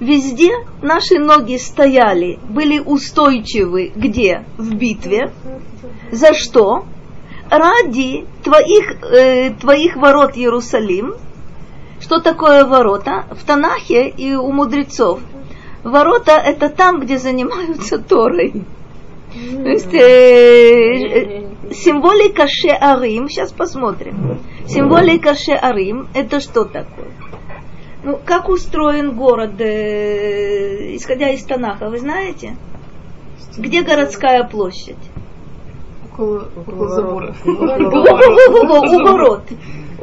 [0.00, 0.50] Везде
[0.82, 3.90] наши ноги стояли, были устойчивы.
[3.96, 4.44] Где?
[4.58, 5.32] В битве.
[6.12, 6.84] За что?
[7.50, 11.14] Ради твоих, э, твоих ворот Иерусалим.
[12.00, 13.24] Что такое ворота?
[13.32, 15.20] В Танахе и у мудрецов
[15.84, 18.64] Ворота это там, где занимаются Торой.
[19.33, 24.39] То есть э, символика Шеарим, сейчас посмотрим.
[24.67, 27.11] Символика Шеарим это что такое?
[28.03, 32.57] Ну, как устроен город, э, исходя из Танаха, вы знаете?
[33.57, 34.97] Где городская площадь?
[36.11, 37.35] Около, около забора.
[37.45, 37.83] У ворот.
[37.89, 39.43] У Около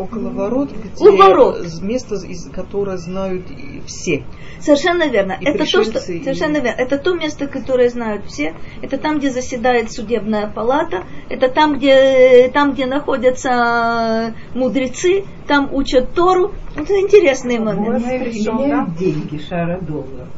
[0.06, 1.58] ворот, где У ворот.
[1.58, 3.44] з- место, из которое знают
[3.86, 4.24] все.
[4.60, 5.36] Совершенно верно.
[5.40, 6.80] И это то, что и- совершенно верно.
[6.80, 8.54] Это то место, которое знают все.
[8.82, 11.04] Это там, где заседает судебная палата.
[11.28, 15.24] Это там, где там, где находятся мудрецы.
[15.46, 16.52] Там учат Тору.
[16.76, 18.04] Это интересный момент.
[18.04, 20.28] Меняют деньги, шара доллар.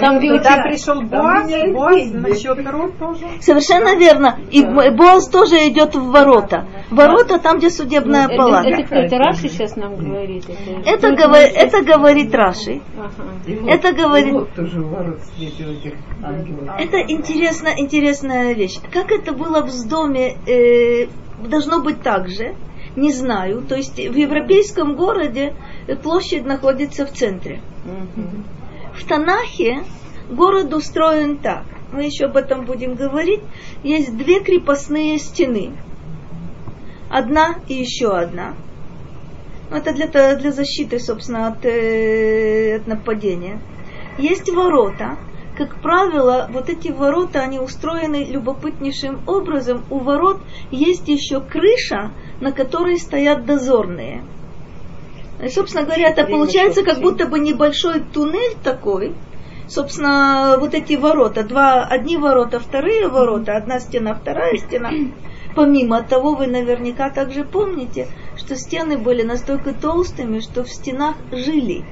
[0.00, 3.26] Там, пришел Боас, Боас насчет ворот тоже.
[3.40, 4.38] Совершенно верно.
[4.50, 6.66] И Боас тоже идет в ворота.
[6.90, 8.68] Ворота там, где судебная Это, палата.
[8.68, 8.94] это кто?
[8.96, 10.44] Это Раши сейчас нам говорит?
[10.84, 12.80] Это, Это, говор- это говорит Раши.
[13.66, 14.34] Это говорит-.
[16.78, 18.78] Это интересно, интересная вещь.
[18.92, 21.06] Как это было в доме, э,
[21.48, 22.54] должно быть так же,
[22.96, 23.62] не знаю.
[23.62, 25.54] То есть в европейском городе
[26.02, 27.60] площадь находится в центре.
[28.94, 29.84] В Танахе
[30.30, 31.64] город устроен так.
[31.92, 33.40] Мы еще об этом будем говорить.
[33.84, 35.72] Есть две крепостные стены.
[37.08, 38.54] Одна и еще одна.
[39.70, 43.60] Ну, Это для, для защиты, собственно, от, э, от нападения.
[44.18, 45.16] Есть ворота.
[45.56, 49.84] Как правило, вот эти ворота, они устроены любопытнейшим образом.
[49.90, 54.22] У ворот есть еще крыша, на которой стоят дозорные.
[55.42, 59.14] И, собственно говоря, это получается как будто бы небольшой туннель такой.
[59.68, 64.90] Собственно, вот эти ворота, два, одни ворота, вторые ворота, одна стена, вторая стена.
[65.56, 71.84] Помимо того, вы наверняка также помните, что стены были настолько толстыми, что в стенах жили.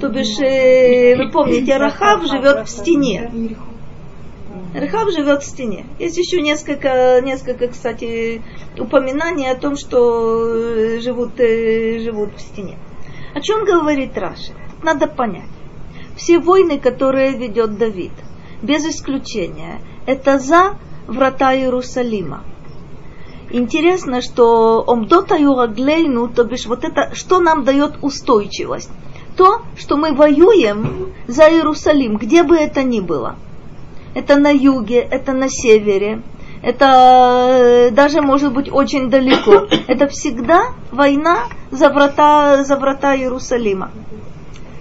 [0.00, 3.30] То бишь, э, вы помните, Рахав живет в стене.
[4.74, 5.86] Рахав живет в стене.
[5.98, 8.42] Есть еще несколько, несколько, кстати,
[8.78, 12.78] упоминаний о том, что э, живут, э, живут в стене.
[13.34, 14.52] О чем говорит Раши?
[14.82, 15.50] Надо понять.
[16.16, 18.12] Все войны, которые ведет Давид,
[18.62, 22.44] без исключения, это за врата Иерусалима.
[23.50, 28.90] Интересно, что омдота юраглейну, то бишь вот это, что нам дает устойчивость?
[29.36, 33.36] То, что мы воюем за Иерусалим, где бы это ни было.
[34.14, 36.22] Это на юге, это на севере,
[36.64, 39.66] это э, даже может быть очень далеко.
[39.86, 43.90] Это всегда война за врата, за врата Иерусалима.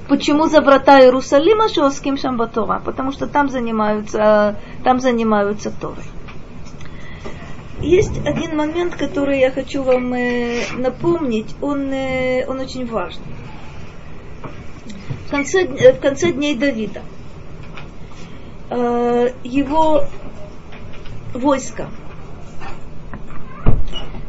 [0.08, 2.82] Почему за врата Иерусалима Шоским Шамбатора?
[2.86, 6.06] Потому что там занимаются, там занимаются Торой.
[7.82, 13.26] Есть один момент, который я хочу вам э, напомнить, он, э, он очень важный.
[15.28, 17.02] В конце, в конце дней Давида
[18.74, 20.06] э, его
[21.34, 21.88] войско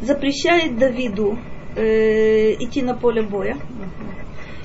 [0.01, 1.37] запрещает Давиду
[1.75, 3.57] э, идти на поле боя.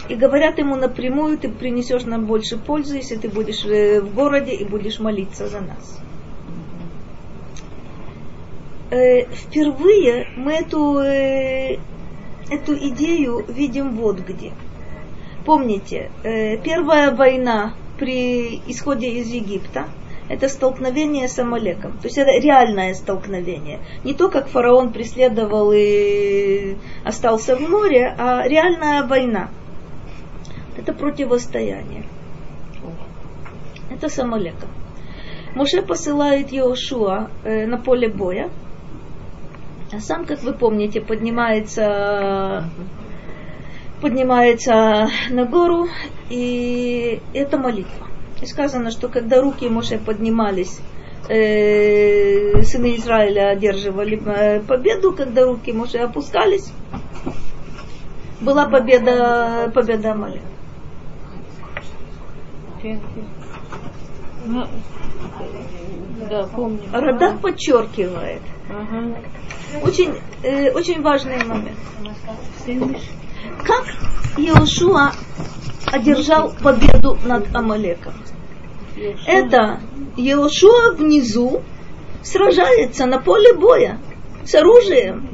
[0.09, 4.55] И говорят ему напрямую, ты принесешь нам больше пользы, если ты будешь э, в городе
[4.55, 6.01] и будешь молиться за нас.
[8.91, 11.79] Э, впервые мы эту, э,
[12.51, 14.53] эту идею видим вот где.
[15.45, 19.85] Помните, э, первая война при исходе из Египта
[20.31, 21.93] это столкновение с Амалеком.
[21.99, 23.81] То есть это реальное столкновение.
[24.05, 29.51] Не то, как фараон преследовал и остался в море, а реальная война.
[30.79, 32.05] Это противостояние.
[33.91, 34.71] Это с Амалеком.
[35.55, 38.51] Моше посылает Иошуа э, на поле боя,
[39.93, 42.65] а сам, как вы помните, поднимается,
[44.01, 45.89] поднимается на гору,
[46.29, 48.07] и это молитва.
[48.41, 50.81] И сказано, что когда руки Моше поднимались,
[51.29, 56.73] э, сыны Израиля одерживали э, победу, когда руки Моше опускались,
[58.41, 60.45] была победа, победа Амалека.
[64.47, 64.67] Ну,
[66.31, 66.81] да, помню.
[66.93, 69.19] Радах подчеркивает Ага.
[69.83, 71.77] очень, э, очень важный момент.
[73.65, 73.85] Как
[74.37, 75.13] Иошуа
[75.87, 78.15] одержал победу над Амалеком?
[79.27, 79.81] Это
[80.17, 81.63] Иошуа внизу
[82.23, 83.99] сражается на поле боя
[84.45, 85.29] с оружием.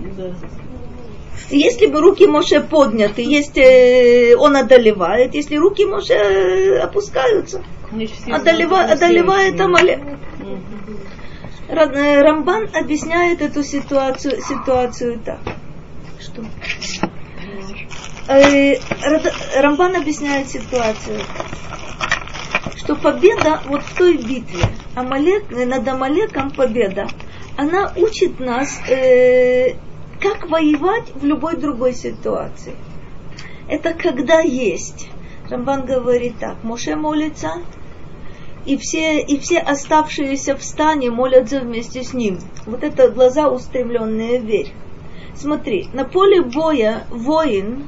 [1.51, 5.35] Если бы руки Моше подняты, есть, э, он одолевает.
[5.35, 7.62] Если руки Моше опускаются,
[8.33, 9.65] одолевает сердце.
[9.65, 10.01] Амалек.
[11.69, 15.41] Э, Рамбан объясняет эту ситуацию, ситуацию так.
[16.21, 16.43] Что?
[18.29, 18.79] Э,
[19.61, 21.21] Рамбан объясняет ситуацию
[22.87, 27.09] что победа вот в той битве Амалек, э, над Амалеком победа,
[27.57, 29.75] она учит нас, э,
[30.21, 32.77] как воевать в любой другой ситуации.
[33.69, 35.09] Это когда есть.
[35.51, 37.55] Рамбан говорит так, Моше молится,
[38.65, 42.39] и все, и все оставшиеся в стане молятся вместе с ним.
[42.67, 44.71] Вот это глаза устремленные вверх.
[45.38, 47.87] Смотри, на поле боя воин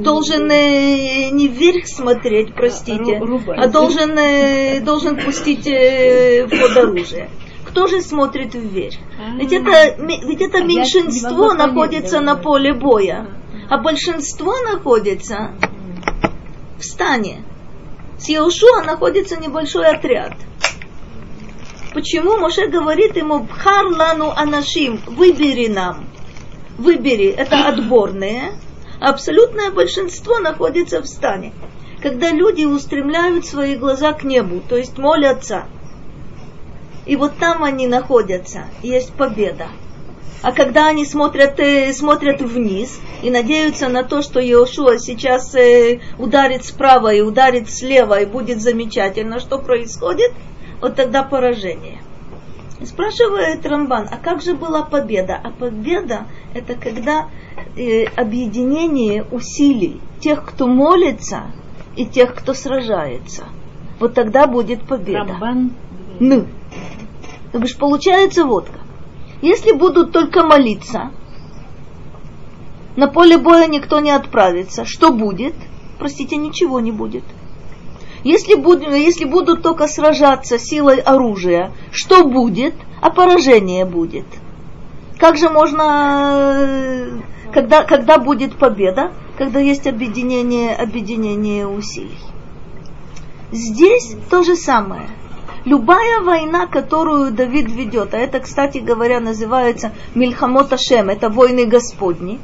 [0.00, 3.20] должен э, не вверх смотреть, простите,
[3.56, 7.28] а должен, э, должен пустить э, в ход оружие.
[7.66, 8.96] Кто же смотрит вверх?
[9.34, 10.64] Ведь это, ведь это А.
[10.64, 13.26] Меньшинство находится на поле боя,
[13.68, 15.50] а большинство находится
[16.78, 17.42] в стане.
[18.18, 20.32] С Иошуа находится небольшой отряд.
[21.92, 26.06] Почему Моше говорит ему «Бхар лану анашим» «Выбери нам».
[26.78, 28.52] Выбери, это отборные.
[29.00, 31.52] Абсолютное большинство находится в стане.
[32.02, 35.64] Когда люди устремляют свои глаза к небу, то есть молятся,
[37.06, 39.68] и вот там они находятся, есть победа.
[40.42, 46.00] А когда они смотрят, э, смотрят вниз и надеются на то, что Иошуа сейчас э,
[46.18, 50.32] ударит справа и ударит слева, и будет замечательно, что происходит,
[50.80, 52.02] вот тогда поражение.
[52.80, 55.40] И спрашивает Рамбан, а как же была победа?
[55.42, 57.28] А победа это когда
[57.76, 61.52] э, объединение усилий тех, кто молится,
[61.96, 63.44] и тех, кто сражается.
[63.98, 65.24] Вот тогда будет победа.
[65.24, 65.72] Рамбан.
[66.20, 66.46] Н.
[67.52, 68.82] То бишь получается вот как.
[69.42, 71.10] Если будут только молиться,
[72.96, 74.84] на поле боя никто не отправится.
[74.84, 75.54] Что будет?
[75.98, 77.24] Простите, ничего не будет.
[78.26, 82.74] Если, буд- если будут только сражаться силой оружия, что будет?
[83.00, 84.24] А поражение будет.
[85.16, 87.20] Как же можно, э,
[87.52, 89.12] когда, когда будет победа?
[89.38, 92.18] Когда есть объединение, объединение усилий.
[93.52, 95.08] Здесь то же самое.
[95.64, 102.40] Любая война, которую Давид ведет, а это, кстати говоря, называется Мильхамот Ашем, это войны Господни.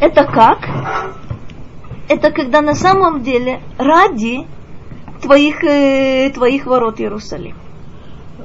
[0.00, 0.58] Это как?
[2.08, 4.46] Это когда на самом деле ради
[5.22, 7.56] твоих, э, твоих ворот Иерусалим.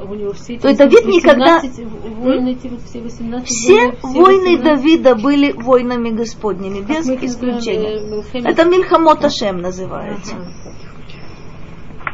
[0.03, 1.85] У него все То есть Давид никогда- 18
[2.17, 8.23] войны, все 18 Все войны, войны 18 Давида были войнами Господними, без мы их исключения.
[8.43, 10.35] Это Мильхамот Ашем называется.
[10.35, 10.47] Ага.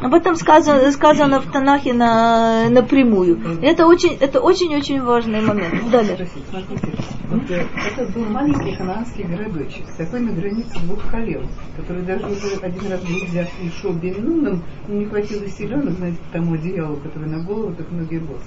[0.02, 3.40] Об этом сказано, сказано в Танахе на, напрямую.
[3.62, 5.90] Это очень, это очень-очень важный момент.
[5.90, 6.28] Далее.
[6.52, 6.94] Смотрите,
[7.30, 12.56] вот, э, это был маленький ханаанский городочек, такой на границе двух колен, который даже уже
[12.62, 17.44] один раз был взят и шел но не хватило силенок, знаете, тому одеялу, которое на
[17.44, 18.46] голову, как многие боссы.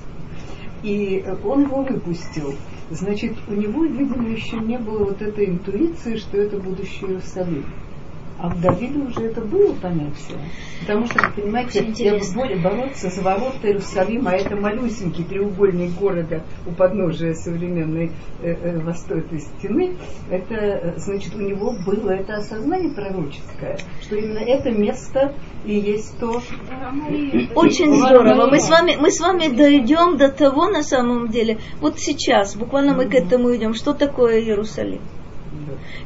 [0.82, 2.54] И э, он его выпустил.
[2.90, 7.66] Значит, у него, видимо, еще не было вот этой интуиции, что это будущий Иерусалим.
[8.42, 10.38] А в Давиде уже это было понятие.
[10.81, 12.40] Потому что, вы понимаете, интересно.
[12.40, 18.79] более бороться за ворота Иерусалима, а это малюсенький треугольник города у подножия современной э, э,
[18.79, 19.96] восточной стены,
[20.31, 25.35] это, э, значит, у него было это осознание пророческое, что именно это место
[25.66, 26.40] и есть то,
[27.55, 28.46] Очень здорово.
[28.46, 32.94] Мы с вами, мы с вами дойдем до того, на самом деле, вот сейчас, буквально
[32.94, 35.03] мы к этому идем, что такое Иерусалим.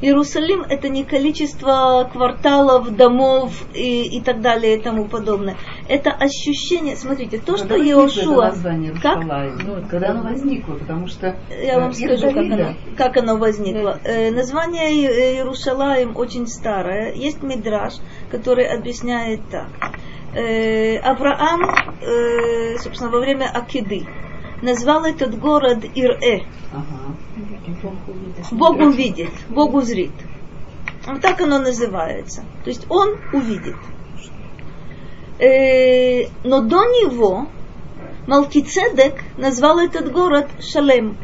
[0.01, 5.57] Иерусалим это не количество кварталов, домов и, и так далее и тому подобное.
[5.89, 8.47] Это ощущение, смотрите, то, что Когда Иошуа...
[8.47, 9.19] название Как?
[9.19, 9.53] Иерусалим?
[9.65, 13.99] Ну, когда оно возникло, потому что Я вам э, скажу, как оно, как оно возникло.
[14.05, 17.13] Э, название Ие- Иерушалаим очень старое.
[17.15, 17.95] Есть мидраж,
[18.31, 19.69] который объясняет так.
[20.35, 21.63] Э, Авраам,
[22.03, 24.07] э, собственно, во время Акиды
[24.63, 26.41] назвал этот город Ир-Э.
[26.73, 27.15] Ага.
[28.53, 30.13] Бог увидит, Бог узрит.
[31.07, 32.45] Вот так оно называется.
[32.65, 33.77] То есть он увидит.
[35.39, 37.49] Э, но до него
[38.27, 41.17] Малкицедек назвал этот город Шалем.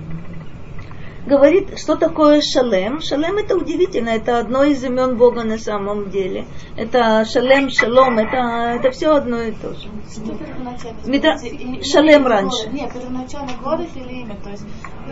[1.26, 3.00] Говорит, что такое Шалем.
[3.02, 6.46] Шалем это удивительно, это одно из имен Бога на самом деле.
[6.76, 8.36] Это Шалем, Шалом, это,
[8.76, 9.88] это все одно и то же.
[10.10, 11.84] Что первоначально?
[11.84, 12.68] Шалем раньше.
[12.70, 14.36] Нет, первоначально город или имя?
[14.42, 14.64] То есть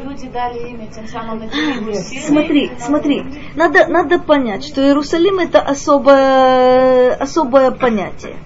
[0.03, 1.95] люди дали имя, тем самым силой.
[1.95, 8.37] Смотри, смотри, надо, надо понять, что Иерусалим это особое, особое понятие.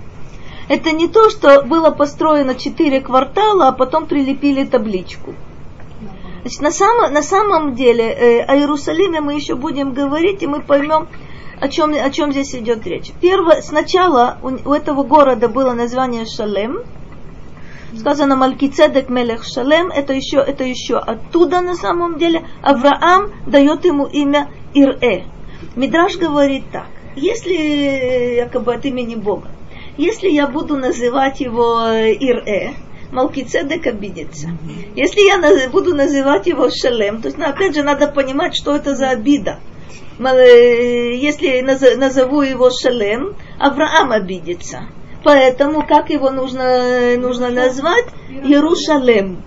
[0.68, 5.34] Это не то, что было построено четыре квартала, а потом прилепили табличку.
[6.42, 10.60] Значит, на, самом, на самом деле э, о Иерусалиме мы еще будем говорить, и мы
[10.60, 11.06] поймем,
[11.60, 13.12] о чем, о чем здесь идет речь.
[13.20, 16.80] Первое, сначала у, у этого города было название Шалем,
[17.96, 22.44] сказано Малькицедек Мелех Шалем, это еще, это еще оттуда на самом деле.
[22.60, 25.22] Авраам дает ему имя Ир-Э.
[25.76, 29.48] Мидраш говорит так, если э, якобы от имени Бога,
[29.96, 32.72] если я буду называть его э, Ир-Э,
[33.12, 34.48] Малкицедек обидится.
[34.96, 38.94] Если я буду называть его Шалем, то есть, ну, опять же, надо понимать, что это
[38.96, 39.60] за обида.
[40.18, 44.86] Э, Если наз- назову его Шалем, Авраам обидится.
[45.24, 48.06] Поэтому как его нужно, нужно назвать?
[48.30, 49.42] Иерушалем.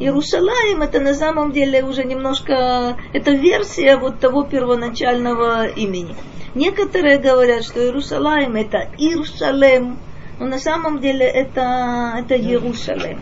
[0.00, 6.14] Иерусалим это на самом деле уже немножко, это версия вот того первоначального имени.
[6.54, 9.98] Некоторые говорят, что Иерусалим это Иршалем,
[10.38, 13.18] но на самом деле это, это Иерусалим.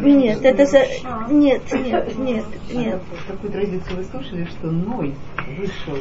[0.00, 0.84] Нет, это за...
[1.30, 3.00] нет, нет, нет, нет.
[3.28, 5.14] Такую традицию вы слушали, что Ной
[5.56, 5.96] вышел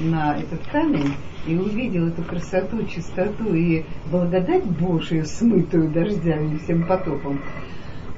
[0.00, 1.14] на этот камень
[1.46, 7.40] и увидел эту красоту, чистоту и благодать Божию, смытую дождями и всем потопом,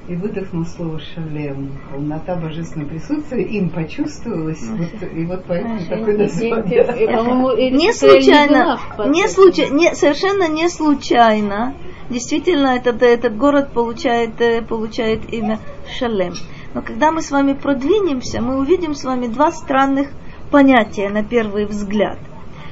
[0.09, 1.71] и выдохнул слово шалем.
[1.91, 4.61] Полнота божественного присутствия им почувствовалась.
[4.61, 7.71] Вот, и вот поэтому такое название.
[7.71, 11.75] Не случайно, не случайно, не, совершенно не случайно.
[12.09, 15.59] Действительно, этот, этот город получает, э, получает имя
[15.99, 16.33] Шалем.
[16.73, 20.09] Но когда мы с вами продвинемся, мы увидим с вами два странных
[20.49, 22.17] понятия на первый взгляд.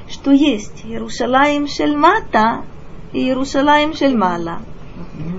[0.08, 2.64] Что есть Иерусалим Шельмата
[3.12, 4.58] и Иерусалим Шельмала.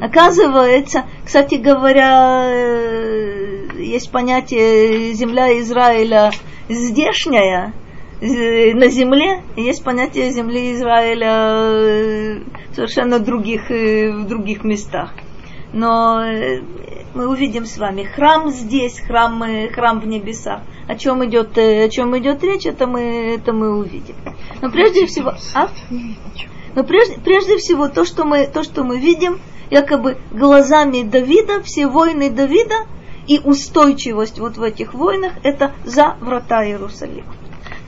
[0.01, 6.31] Оказывается, кстати говоря, э, есть понятие земля Израиля
[6.69, 7.73] здешняя,
[8.21, 12.41] э, на земле, есть понятие земли Израиля э,
[12.73, 15.13] совершенно других, в других местах.
[15.73, 16.23] Но
[17.13, 20.61] мы увидим с вами храм здесь, храм, храм в небесах.
[20.87, 24.15] О чем идет, о чем идет речь, это мы, это мы увидим.
[24.61, 25.69] Но прежде всего, а?
[26.75, 29.39] Но прежде, прежде всего то, что мы, то, что мы видим,
[29.69, 32.85] якобы глазами Давида, все войны Давида
[33.27, 37.33] и устойчивость вот в этих войнах– это за врата Иерусалима.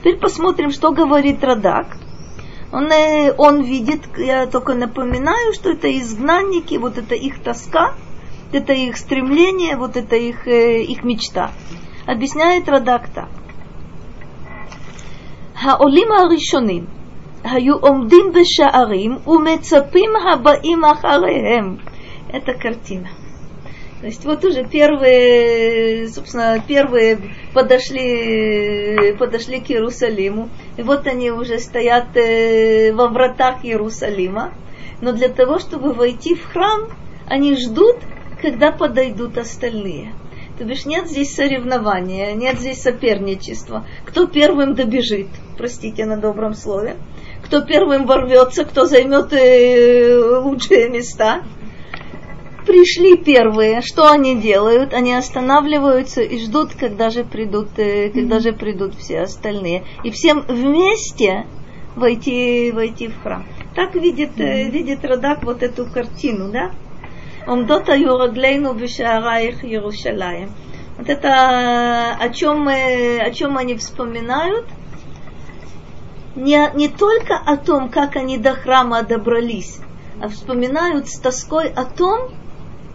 [0.00, 1.96] Теперь посмотрим, что говорит Радак.
[2.72, 7.94] Он, э, он видит, я только напоминаю, что это изгнанники, вот это их тоска,
[8.52, 11.50] это их стремление, вот это их, э, их мечта.
[12.06, 13.28] Объясняет Радак так.
[15.54, 16.88] Хаолима решеним–
[17.43, 21.77] היו עומדים בשערים ומצפים הבאים אחריהם.
[22.29, 23.07] Это картина.
[24.01, 27.17] То есть вот уже первые, собственно, первые
[27.53, 30.49] подошли, подошли к Иерусалиму.
[30.77, 34.53] И вот они уже стоят э, во вратах Иерусалима.
[35.01, 36.89] Но для того, чтобы войти в храм,
[37.27, 37.97] они ждут,
[38.39, 40.13] когда подойдут остальные.
[40.59, 43.85] То бишь нет здесь соревнования, нет здесь соперничества.
[44.05, 46.97] Кто первым добежит, простите на добром слове
[47.52, 51.42] кто первым ворвется, кто займет э, лучшие места.
[52.66, 54.94] Пришли первые, что они делают?
[54.94, 59.84] Они останавливаются и ждут, когда же придут, э, когда же придут все остальные.
[60.02, 61.44] И всем вместе
[61.94, 63.44] войти, войти в храм.
[63.74, 64.70] Так видит, mm-hmm.
[64.70, 66.70] видит Радак вот эту картину, да?
[67.46, 67.86] Омдот.
[70.96, 74.64] Вот это о чем, о чем они вспоминают–
[76.34, 79.78] не, не только о том, как они до храма добрались,
[80.20, 82.30] а вспоминают с тоской о том,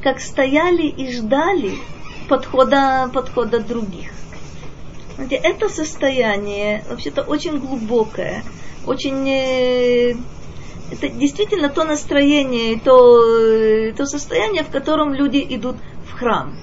[0.01, 1.73] как стояли и ждали
[2.29, 4.11] подхода, подхода других.
[5.17, 8.43] Это состояние вообще-то очень глубокое,
[8.85, 10.15] очень э,
[10.91, 15.77] это действительно то настроение, то, то состояние, в котором люди идут
[16.07, 16.55] в храм.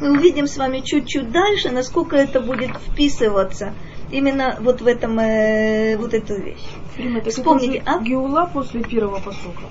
[0.00, 3.74] Мы увидим с вами чуть-чуть дальше, насколько это будет вписываться
[4.12, 6.64] именно вот в этом, э, вот эту вещь.
[6.96, 7.98] Рим, это Вспомните, а?
[7.98, 9.62] Геула после первого посока?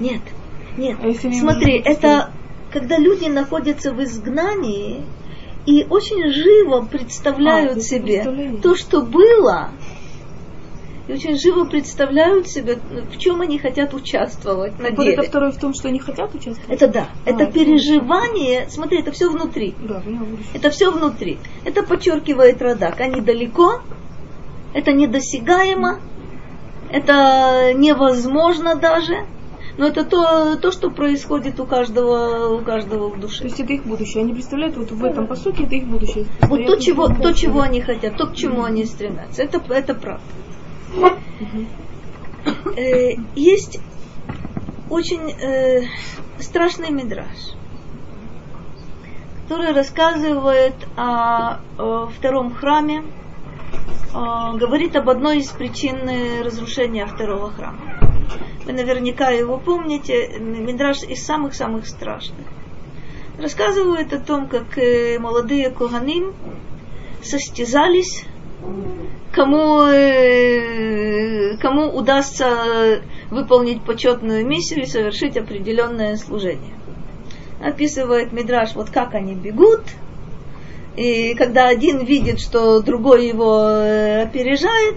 [0.00, 0.22] Нет,
[0.76, 0.98] нет.
[1.02, 2.30] А Смотри, это
[2.72, 5.02] когда люди находятся в изгнании
[5.66, 9.70] и очень живо представляют а, себе то, что было,
[11.08, 12.78] и очень живо представляют себе,
[13.10, 16.68] в чем они хотят участвовать на вот это второе в том, что они хотят участвовать?
[16.68, 17.08] Это да.
[17.26, 19.74] А, это переживание, смотри, это все внутри.
[19.80, 20.02] Да,
[20.54, 21.38] это все внутри.
[21.64, 23.00] Это подчеркивает Радак.
[23.00, 23.82] Они далеко,
[24.74, 25.98] это недосягаемо,
[26.90, 29.26] это невозможно даже.
[29.78, 33.38] Но это то, то, что происходит у каждого, у каждого в душе.
[33.38, 34.22] То есть это их будущее.
[34.22, 36.26] Они представляют вот в этом посоке это их будущее.
[36.42, 39.42] Вот то, чего, то, чего они хотят, то, к чему они стремятся.
[39.42, 40.22] Это, это правда.
[42.76, 43.80] Э, есть
[44.90, 45.84] очень э,
[46.38, 47.26] страшный мидраж,
[49.42, 53.04] который рассказывает о, о втором храме,
[54.14, 56.00] о, говорит об одной из причин
[56.44, 57.78] разрушения второго храма.
[58.64, 62.46] Вы наверняка его помните, мидраж из самых-самых страшных.
[63.38, 66.34] Рассказывает о том, как э, молодые куганим
[67.22, 68.24] состязались
[69.32, 76.74] кому, э, кому удастся выполнить почетную миссию и совершить определенное служение.
[77.64, 79.82] Описывает Мидраш, вот как они бегут,
[80.96, 84.96] и когда один видит, что другой его э, опережает,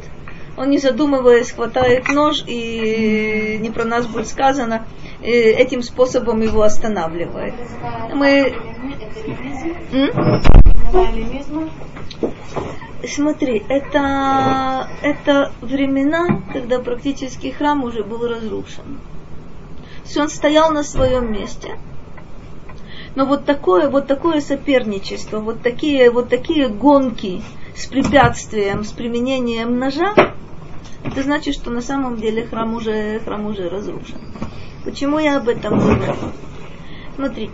[0.58, 4.86] он, не задумываясь, хватает нож, и не про нас будет сказано,
[5.22, 7.54] э, этим способом его останавливает.
[8.14, 8.54] Мы...
[13.08, 19.00] Смотри, это, это времена, когда практически храм уже был разрушен.
[20.04, 21.78] Есть он стоял на своем месте.
[23.16, 27.42] Но вот такое, вот такое соперничество, вот такие, вот такие гонки
[27.76, 30.14] с препятствием, с применением ножа,
[31.04, 34.20] это значит, что на самом деле храм уже, храм уже разрушен.
[34.84, 36.16] Почему я об этом говорю?
[37.16, 37.54] Смотрите,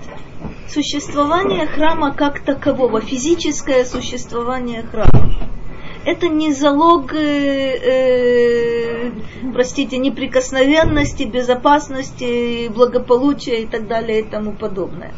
[0.68, 5.32] существование храма как такового, физическое существование храма,
[6.04, 9.12] это не залог, э, э,
[9.54, 15.14] простите, неприкосновенности, безопасности, благополучия и так далее и тому подобное.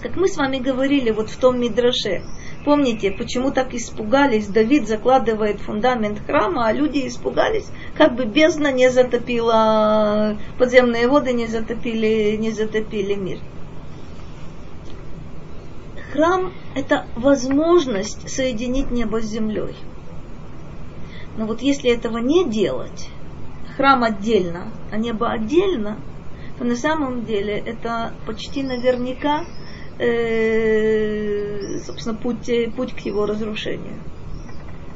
[0.00, 2.22] Как мы с вами говорили вот в том Мидраше,
[2.64, 8.92] помните, почему так испугались, Давид закладывает фундамент храма, а люди испугались, как бы бездна не
[8.92, 13.40] затопила, подземные воды не затопили, не затопили мир
[16.12, 19.74] храм– это возможность соединить небо с землей.
[21.36, 23.08] Но вот если этого не делать,
[23.76, 25.98] храм отдельно, а небо отдельно,
[26.58, 29.44] то на самом деле это почти наверняка,
[29.98, 34.00] э, собственно, путь, путь к его разрушению.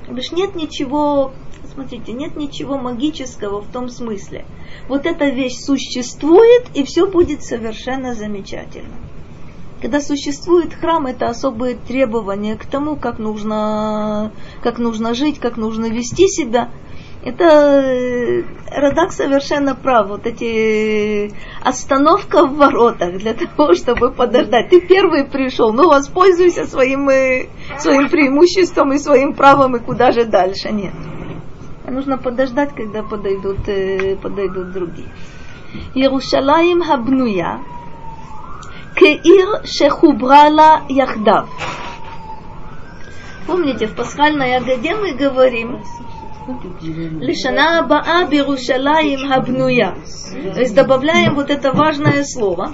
[0.08, 1.32] Лишь нет ничего,
[1.72, 4.44] смотрите, нет ничего магического в том смысле.
[4.88, 8.96] Вот эта вещь существует, и все будет совершенно замечательно.
[9.82, 14.30] Когда существует храм, это особые требования к тому, как нужно,
[14.62, 16.70] как нужно жить, как нужно вести себя.
[17.24, 20.06] Это э, Радак совершенно прав.
[20.08, 21.32] Вот эти
[21.64, 24.70] остановка в воротах для того, чтобы подождать.
[24.70, 30.24] Ты первый пришел, ну воспользуйся своим, э, своим преимуществом и своим правом, и куда же
[30.24, 30.70] дальше.
[30.70, 30.94] Нет.
[31.88, 35.08] Нужно подождать, когда подойдут, э, подойдут другие.
[35.94, 37.62] Иерушалаим Хабнуя,
[38.94, 41.48] Кеир шехубрала яхдав.
[43.46, 45.82] Помните, в пасхальной Агаде мы говорим
[47.20, 49.94] Лишана Баа Бирушалаим Хабнуя.
[50.54, 52.72] То есть добавляем вот это важное слово.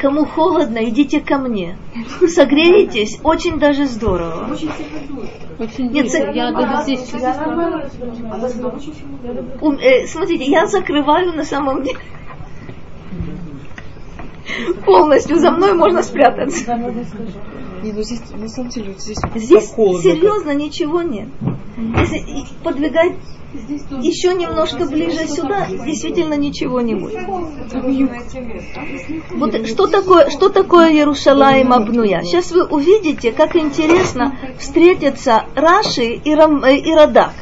[0.00, 1.78] Кому холодно, идите ко мне.
[2.26, 4.48] Согреетесь, очень даже здорово.
[5.58, 7.12] Очень Нет, за- Я здесь
[9.80, 11.98] э, смотрите, я закрываю на самом деле
[14.84, 15.38] полностью.
[15.38, 16.74] За мной можно спрятаться.
[17.82, 20.02] Не, ну здесь, на самом деле, здесь, Здесь холодно.
[20.02, 21.28] серьезно ничего нет.
[21.76, 23.14] Если подвигать
[24.00, 27.26] еще немножко ближе сюда, действительно ничего не будет.
[29.30, 32.22] Вот что такое, что такое Иерушалаим Абнуя?
[32.22, 37.32] Сейчас вы увидите, как интересно встретятся Раши и, Рам, э, и Радак.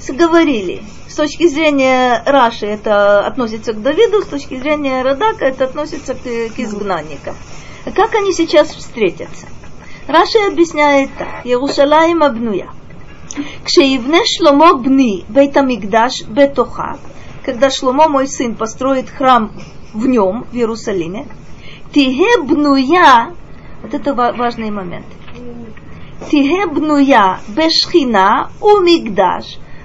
[0.00, 0.82] Сговорили.
[1.08, 6.20] С точки зрения Раши это относится к Давиду, с точки зрения Радака это относится к,
[6.22, 7.34] к изгнанникам.
[7.94, 9.46] Как они сейчас встретятся?
[10.06, 11.44] Раши объясняет так.
[11.44, 12.68] Иерушалаим Абнуя.
[13.64, 16.98] Кшеивне Шломо бни Бейтамикдаш бетоха,
[17.44, 19.52] когда Шломо, мой сын, построит храм
[19.92, 21.26] в нем, в Иерусалиме,
[21.92, 23.32] тиге бнуя,
[23.82, 25.06] вот это ва- важный момент,
[26.30, 28.78] тиге бнуя бешхина у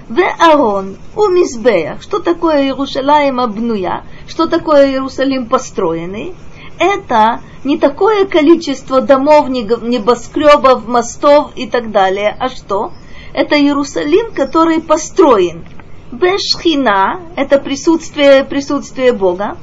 [0.08, 2.02] мигдаш, Арон у Мизбеях.
[2.02, 4.04] Что такое Иерусалим обнуя?
[4.28, 6.34] Что такое Иерусалим построенный?
[6.78, 12.36] Это не такое количество домов, небоскребов, мостов и так далее.
[12.38, 12.92] А что?
[13.32, 15.64] Это Иерусалим, который построен.
[16.12, 19.56] Бешхина– это присутствие, присутствие Бога.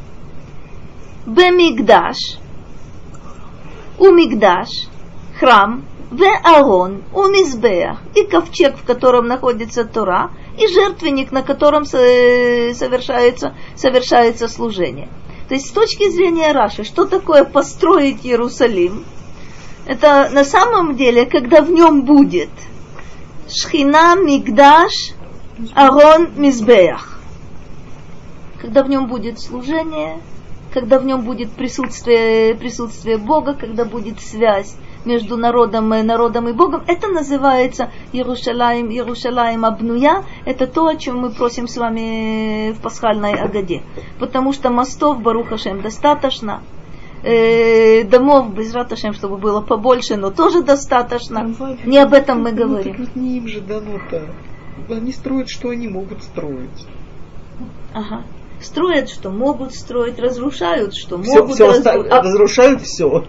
[1.27, 2.39] Бемигдаш–
[3.99, 4.87] у Мигдаш–
[5.39, 5.85] храм.
[6.11, 13.55] Веарон у Мизбеях и ковчег, в котором находится Тора, и жертвенник, на котором со- совершается,
[13.75, 15.07] совершается служение.
[15.47, 19.05] То есть с точки зрения Раши, что такое построить Иерусалим?
[19.85, 22.49] Это на самом деле, когда в нем будет
[23.49, 24.91] Шхина, Мигдаш,
[25.73, 27.19] Арон, Мизбеях.
[28.61, 30.21] Когда в нем будет служение,
[30.73, 34.75] когда в нем будет присутствие, присутствие Бога, когда будет связь
[35.05, 40.23] между народом, и народом и Богом, это называется Иерушалаим, Иерушалаим Абнуя.
[40.45, 43.81] Это то, о чем мы просим с вами в пасхальной Агаде.
[44.19, 46.61] Потому что мостов Барухашем достаточно,
[47.23, 51.53] э, домов без Раташем, чтобы было побольше, но тоже достаточно.
[51.85, 52.95] Не об этом мы Ну, говорим.
[52.97, 54.27] ведь не им же дано-то.
[54.89, 56.87] Они строят, что они могут строить.
[57.93, 58.23] Ага.
[58.61, 63.25] Строят, что могут строить, разрушают, что Все, могут все разру- а- разрушают все.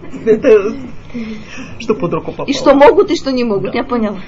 [1.79, 2.47] Что под руку попало.
[2.47, 4.19] И что могут, и что не могут, я поняла.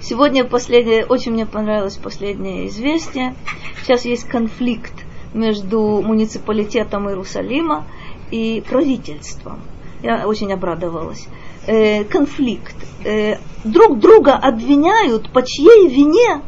[0.00, 3.34] Сегодня последнее, очень мне понравилось последнее известие.
[3.82, 4.92] Сейчас есть конфликт
[5.34, 7.86] между муниципалитетом Иерусалима
[8.30, 9.60] и правительством.
[10.02, 11.26] Я очень обрадовалась.
[11.66, 12.76] Э, конфликт.
[13.04, 16.42] Э, друг друга обвиняют, по чьей вине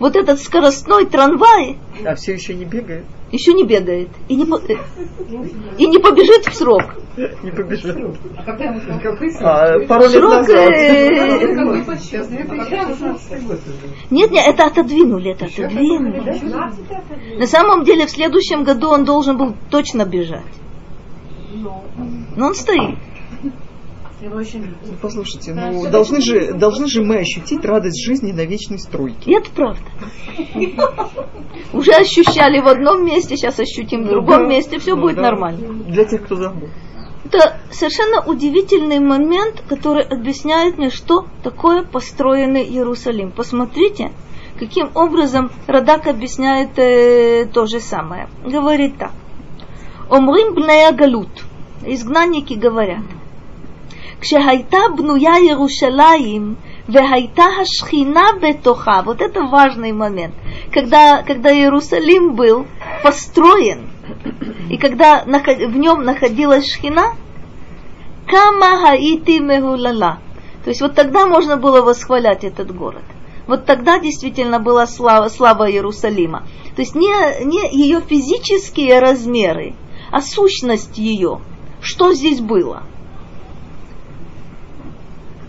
[0.00, 3.04] вот этот скоростной трамвай А все еще не бегает?
[3.32, 4.44] еще не бегает и не,
[5.78, 6.82] и не побежит в срок.
[7.16, 7.96] Не побежит.
[7.96, 8.14] Срок?
[9.40, 10.70] А, пару лет Срок, назад.
[10.70, 13.94] э, Сейчас 2016 год уже.
[14.10, 17.38] Нет, нет, это отодвинули, это отодвинули.
[17.38, 20.42] На самом деле в следующем году он должен был точно бежать.
[22.36, 22.98] Но он стоит.
[24.24, 24.70] Его еще нет.
[24.82, 29.32] Ну, Послушайте, ну должны же, должны же мы ощутить радость жизни на вечной стройке.
[29.34, 29.82] Это правда.
[31.74, 35.22] Уже ощущали в одном месте, сейчас ощутим в другом Да, месте, все ну будет да.
[35.22, 35.84] нормально.
[35.84, 36.70] Для тех, кто забыл.
[37.26, 43.30] Это совершенно удивительный момент, который объясняет мне, что такое построенный Иерусалим.
[43.30, 44.12] Посмотрите,
[44.58, 48.28] каким образом Радак объясняет э, то же самое.
[48.42, 49.12] Говорит так.
[50.08, 51.28] Омрим бнея галут.
[51.84, 53.04] Изгнанники говорят.
[54.23, 56.55] כשהייתה בנויה ירושלים
[56.89, 60.33] והייתה השכינה בתוכה, вот это важный момент,
[60.71, 62.65] когда, когда Иерусалим был
[63.03, 63.89] построен,
[64.69, 67.13] и когда наход- в нем находилась шхина,
[68.27, 70.19] кама хаити мегулала.
[70.63, 73.03] То есть вот тогда можно было восхвалять этот город.
[73.47, 76.43] Вот тогда действительно была слава, слава Иерусалима.
[76.75, 79.73] То есть не, не ее физические размеры,
[80.11, 81.41] а сущность ее.
[81.81, 82.83] Что здесь было?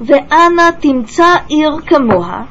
[0.00, 2.42] ואנה תמצא עיר כמוה,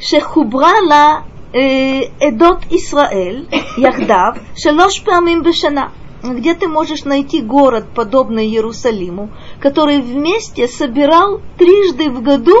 [0.00, 1.14] שחוברה לה
[1.54, 3.44] אה, עדות ישראל
[3.78, 5.86] יחדיו שלוש פעמים בשנה.
[6.24, 12.56] Где ты можешь найти город, подобный Иерусалиму, который вместе собирал трижды в году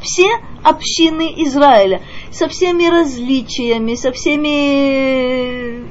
[0.00, 0.30] все
[0.64, 2.00] общины Израиля,
[2.30, 5.84] со всеми различиями, со всеми,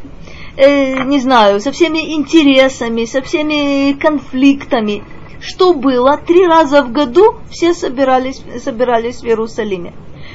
[0.58, 5.04] э, не знаю, со всеми интересами, со всеми конфликтами
[5.41, 6.17] что было?
[6.17, 9.93] Три раза в году все собирались, собирались в Иерусалиме.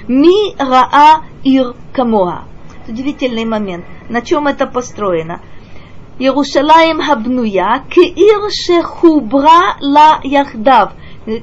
[0.08, 2.44] Ми раа ир камоа.
[2.88, 3.86] Удивительный момент.
[4.10, 5.42] На чем это построено?
[6.20, 10.94] Иерусалим хабнуя кеир шехубра ла яхдав,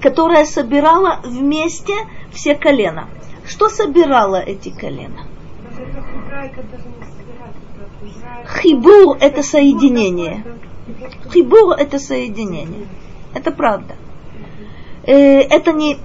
[0.01, 1.95] которая собирала вместе
[2.33, 3.09] все колена.
[3.47, 5.27] Что собирало эти колена?
[8.61, 10.45] Хибур– это соединение.
[11.33, 12.87] Хибур– это соединение.
[13.35, 13.97] Это правда.
[15.05, 15.99] Э, Это не,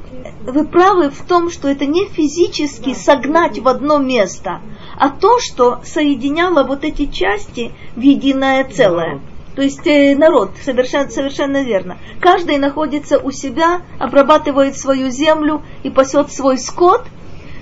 [0.45, 4.61] вы правы в том, что это не физически согнать в одно место,
[4.97, 9.21] а то, что соединяло вот эти части в единое целое.
[9.55, 11.97] То есть э, народ, совершенно, совершенно верно.
[12.19, 17.03] Каждый находится у себя, обрабатывает свою землю и пасет свой скот,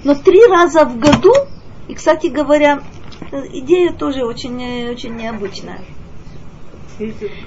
[0.03, 1.33] но три раза в году,
[1.87, 2.81] и, кстати говоря,
[3.31, 5.81] э, идея тоже очень, э, очень необычная.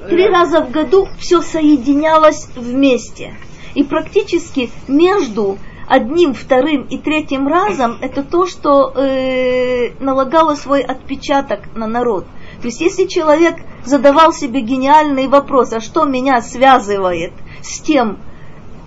[0.09, 3.35] Три раза в году все соединялось вместе.
[3.75, 11.75] И практически между одним, вторым и третьим разом это то, что э, налагало свой отпечаток
[11.75, 12.25] на народ.
[12.61, 17.33] То есть если человек задавал себе гениальный вопрос, а что меня связывает
[17.63, 18.19] с тем,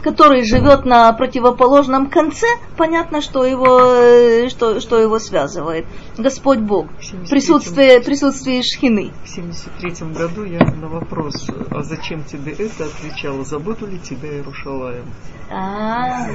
[0.02, 5.86] который живет на противоположном конце, понятно, что его, э, что, что его связывает.
[6.18, 6.88] Господь Бог,
[7.30, 9.12] присутствие, присутствие Шхины.
[9.24, 15.06] В 73 году я на вопрос, а зачем тебе это, отвечала, заботу ли тебя Иерушалаем?
[15.50, 16.28] А,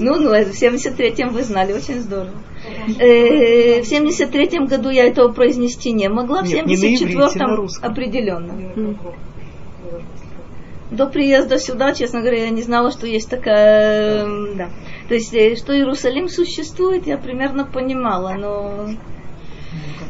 [0.00, 2.34] ну, ну, в 73-м вы знали, очень здорово.
[2.98, 7.28] Э, в 73-м году я этого произнести не могла, в Нет, не на иврите, на
[7.28, 7.90] 74-м русском.
[7.90, 8.52] определенно.
[10.90, 14.24] До приезда сюда, честно говоря, я не знала, что есть такая...
[14.24, 14.70] м, Да.
[15.08, 18.88] То есть, э, что Иерусалим существует, я примерно понимала, но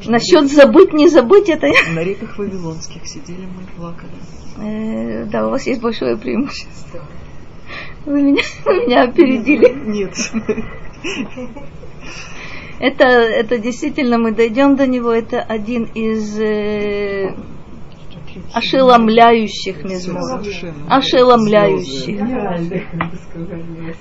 [0.05, 1.68] насчет забыть, не забыть, это...
[1.95, 4.12] На реках Вавилонских сидели мы и плакали.
[4.62, 7.01] Э, Да, у вас есть большое преимущество.
[8.05, 9.68] Вы меня, вы меня опередили.
[9.87, 10.14] Нет.
[12.79, 17.35] Это, это действительно, мы дойдем до него, это один из э,
[18.53, 20.42] ошеломляющих мизморов.
[20.42, 20.97] Совершенно.
[20.97, 22.20] Ошеломляющих.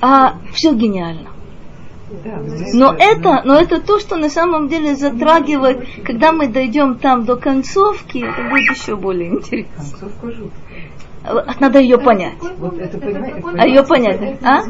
[0.01, 1.29] А все гениально.
[2.73, 7.35] Но это, но это то, что на самом деле затрагивает, когда мы дойдем там до
[7.35, 9.83] концовки, это будет еще более интересно.
[11.59, 12.37] Надо ее понять.
[13.57, 14.61] А ее понять, а?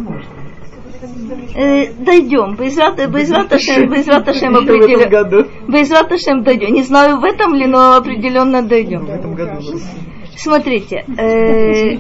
[1.56, 2.56] Э, дойдем.
[2.56, 5.48] Безрат, безрат Ашем, безрат Ашем В определенно.
[5.68, 6.74] Безрат Ашем дойдем.
[6.74, 9.06] Не знаю, в этом ли, но определенно В дойдем.
[9.08, 9.62] этом году.
[10.36, 11.06] Смотрите.
[11.18, 11.98] э,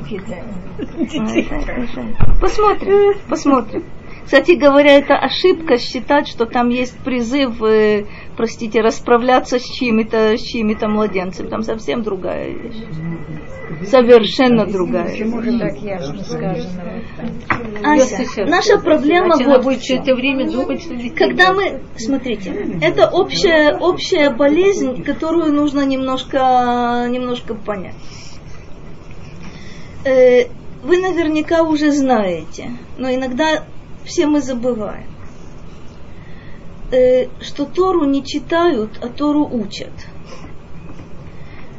[2.41, 3.84] Посмотрим, посмотрим.
[4.26, 8.05] Кстати говоря, это ошибка считать, что там есть призыв, э,
[8.36, 11.47] простите, расправляться с чьими-то, с чьими-то младенцами.
[11.47, 12.76] Там совсем другая вещь.
[13.84, 15.11] Совершенно другая.
[15.11, 17.03] Почему же так ясно сказано?
[17.84, 22.78] Ася, наша проблема вот будет в все это время думать, что детей Когда мы, смотрите,
[22.82, 27.95] это общая, общая болезнь, которую нужно немножко, немножко понять.
[30.03, 30.45] Э,
[30.84, 33.65] Вы наверняка уже знаете, но иногда
[34.06, 35.08] все мы забываем,
[36.91, 39.91] э, что Тору не читают, а Тору учат.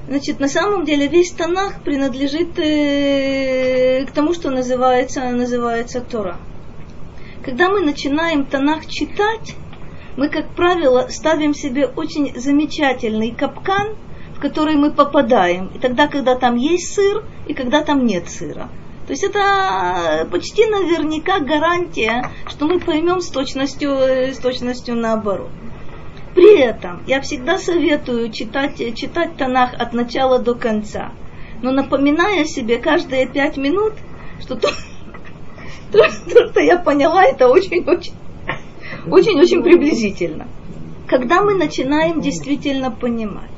[0.09, 6.37] Значит, на самом деле весь Танах принадлежит э, к тому, что называется, называется Тора.
[7.45, 9.57] Когда мы начинаем Танах читать,
[10.17, 13.97] мы, как правило, ставим себе очень замечательный капкан,
[14.37, 15.69] в который мы попадаем.
[15.75, 18.69] И тогда, когда там есть сыр, и когда там нет сыра.
[19.07, 25.51] То есть это почти наверняка гарантия, что мы поймем с точностью, э, с точностью наоборот.
[26.35, 31.13] При этом я всегда советую читать, читать Танах от начала до конца,
[31.63, 33.95] но напоминая себе каждые пять минут,
[34.41, 34.69] что то,
[35.93, 38.15] то, то, что я поняла, это очень-очень
[39.09, 40.49] очень-очень приблизительно.
[41.07, 43.51] Когда мы начинаем действительно понимать,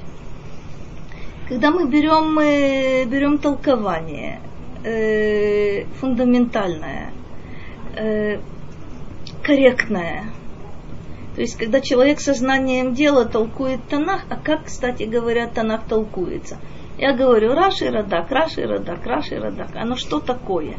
[1.49, 4.40] когда мы берем, э, берем толкование
[4.89, 7.12] э, фундаментальное,
[7.97, 8.39] э,
[9.43, 10.24] корректное,
[11.39, 16.59] то есть, когда человек сознанием дела толкует Танах, а как, кстати говоря, Танах толкуется?
[16.99, 19.76] Я говорю, Раши Радак, Раши Радак, Раши Радак.
[19.76, 20.74] Оно что такое?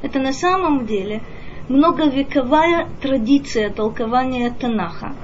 [0.00, 1.20] Это на самом деле
[1.68, 5.14] многовековая традиция толкования Танаха,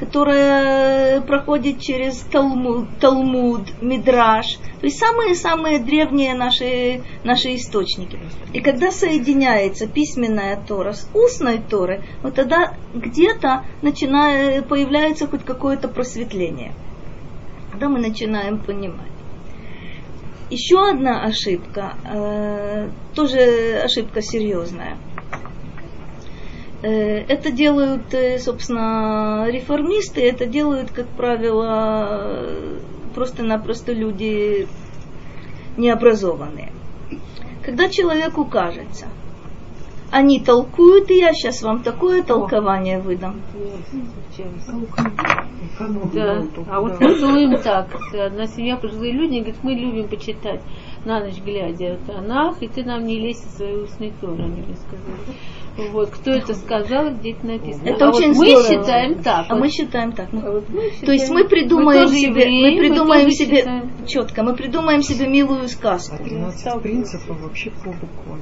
[0.00, 8.18] которая проходит через Талмуд, Талмуд Мидраш, то есть самые-самые древние наши, наши источники.
[8.54, 15.86] И когда соединяется письменная Тора с устной Торой, вот тогда где-то начинает, появляется хоть какое-то
[15.88, 16.72] просветление.
[17.70, 19.10] Когда мы начинаем понимать.
[20.48, 24.96] Еще одна ошибка, э, тоже ошибка серьезная.
[26.82, 32.46] Э, это делают, э, собственно, реформисты, это делают, как правило,
[33.14, 34.66] просто-напросто люди
[35.76, 36.72] необразованные.
[37.62, 39.06] Когда человеку кажется,
[40.10, 43.42] они толкуют, и я сейчас вам такое толкование выдам.
[46.12, 46.42] Да.
[46.68, 47.88] А вот танцуем так.
[48.14, 50.60] Одна семья, пожилые люди, говорит, мы любим почитать
[51.04, 55.36] на ночь глядя Танах, и ты нам не лезь своей устной Торы, они мне сказали.
[55.92, 57.88] Вот, кто это сказал, где это написано.
[57.88, 58.68] Это а очень вот мы здорово.
[58.68, 59.46] считаем так.
[59.48, 59.60] А вот.
[59.60, 60.28] мы считаем так.
[60.32, 63.36] ну, А вот мы То есть считаем- мы придумаем тоже себе, евреи, мы придумаем тоже
[63.36, 63.90] себе считаем.
[64.06, 66.16] четко, мы придумаем себе милую сказку.
[66.18, 68.40] А 13 принципов вообще по буквам.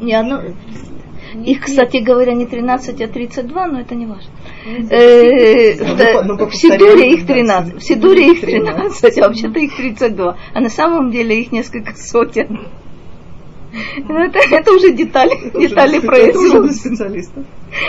[0.00, 0.42] Не одно,
[1.34, 4.30] Нет, их, кстати говоря, не 13, а 32, но это не важно.
[4.66, 10.68] В- Сидуре их да, 13, в Сидуре их 13, а вообще-то их 32, а на
[10.68, 12.66] самом деле их несколько сотен.
[14.08, 16.72] Ну, Это, это уже детали, детали Это уже для производства.
[16.88, 17.44] специалистов.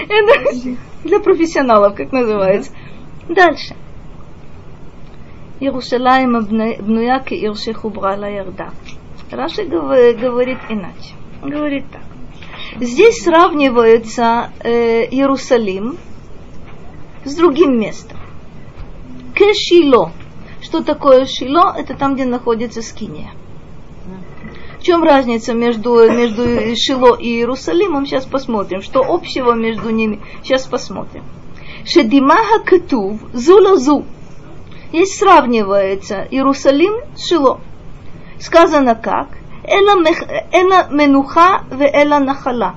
[0.09, 2.71] Это для профессионалов, как называется.
[3.29, 3.75] Дальше.
[5.59, 6.39] Иерусалим
[6.85, 8.71] бнуя кеир шехубра ла ярда.
[9.31, 11.13] Раши гов- говорит иначе.
[11.41, 12.01] Говорит так.
[12.79, 15.97] Здесь сравнивается э, Иерусалим
[17.25, 18.17] с другим местом.
[19.35, 20.11] Кешило.
[20.61, 21.73] Что такое Шило?
[21.77, 23.31] Это там, где находится Скиния.
[24.79, 26.43] В чем разница между, между
[26.75, 28.05] Шило и Иерусалимом?
[28.05, 28.81] Сейчас посмотрим.
[28.81, 30.21] Что общего между ними?
[30.43, 31.23] Сейчас посмотрим.
[31.85, 34.05] Шедимаха Кетув Зулазу.
[34.89, 37.59] Здесь сравнивается Иерусалим с Шило.
[38.39, 39.27] Сказано как?
[39.63, 39.99] Эла,
[40.89, 42.75] менуха ве эла нахала.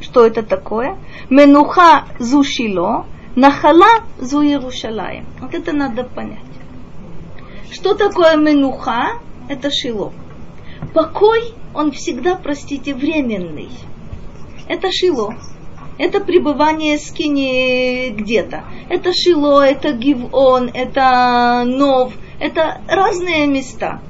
[0.00, 0.96] Что это такое?
[1.30, 5.26] Менуха зу Шило, нахала зу Иерушалаем.
[5.40, 6.40] Вот это надо понять.
[7.70, 9.18] Что такое менуха?
[9.48, 10.12] Это Шило.
[10.92, 13.70] Покой, он всегда, простите, временный.
[14.68, 15.34] Это Шило.
[15.98, 18.64] Это пребывание скини где-то.
[18.88, 22.12] Это Шило, это Гивон, это Нов.
[22.40, 24.00] Это разные места.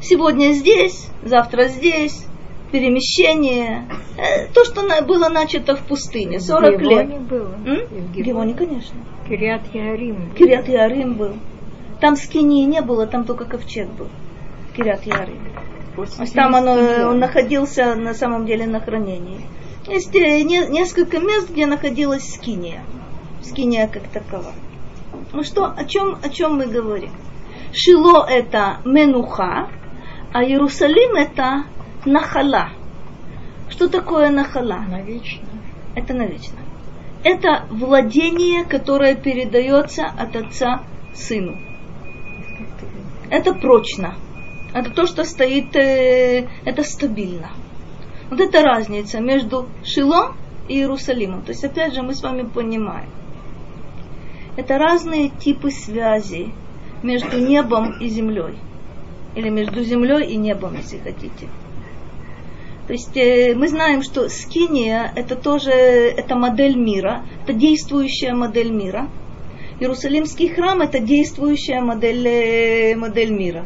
[0.00, 2.26] Сегодня здесь, завтра здесь.
[2.70, 3.88] Перемещение.
[4.16, 6.38] Э, То, что было начато в пустыне.
[6.38, 7.08] 40 В лет.
[7.08, 7.54] Гивоне было.
[7.66, 7.78] М?
[7.80, 8.22] И в Гивоне.
[8.22, 9.00] Гивоне, конечно.
[9.28, 10.32] Кириат Ярим.
[10.38, 11.34] Кирят Ярым был.
[12.00, 14.08] Там скинии не было, там только ковчег был.
[14.76, 15.38] Кирят Ярым.
[16.34, 16.72] Там оно,
[17.08, 19.40] он находился на самом деле на хранении.
[19.86, 22.84] Есть э, не- несколько мест, где находилась скиния.
[23.42, 24.52] Скиния как такова.
[25.32, 27.10] Ну что, о чем, о чем мы говорим?
[27.72, 29.68] Шило это менуха,
[30.32, 31.64] а Иерусалим это
[32.04, 32.70] нахала.
[33.68, 34.84] Что такое нахала?
[34.88, 35.48] Навечно.
[35.94, 36.58] Это навечно.
[37.22, 40.82] Это владение, которое передается от отца
[41.14, 41.56] сыну.
[43.30, 44.14] Это прочно.
[44.72, 47.50] Это то, что стоит, э, это стабильно.
[48.30, 50.34] Вот это разница между Шило
[50.68, 51.42] и Иерусалимом.
[51.42, 53.10] То есть, опять же, мы с вами понимаем.
[54.56, 56.52] Это разные типы связи
[57.02, 58.54] между небом и землей.
[59.34, 61.48] Или между землей и небом, если хотите.
[62.86, 68.72] То есть э, мы знаем, что скиния это тоже это модель мира, это действующая модель
[68.72, 69.08] мира.
[69.78, 73.64] Иерусалимский храм это действующая модель, э, модель мира.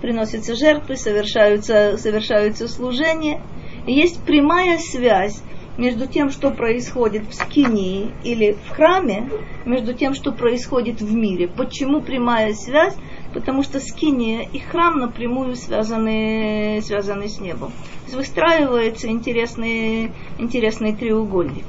[0.00, 3.42] Приносятся жертвы, совершаются, совершаются служения.
[3.86, 5.42] И есть прямая связь
[5.76, 9.28] между тем, что происходит в скинии или в храме,
[9.64, 11.48] между тем, что происходит в мире.
[11.48, 12.94] Почему прямая связь?
[13.32, 17.70] Потому что скиния и храм напрямую связаны, связаны с небом.
[17.70, 21.66] То есть выстраивается интересный, интересный треугольник.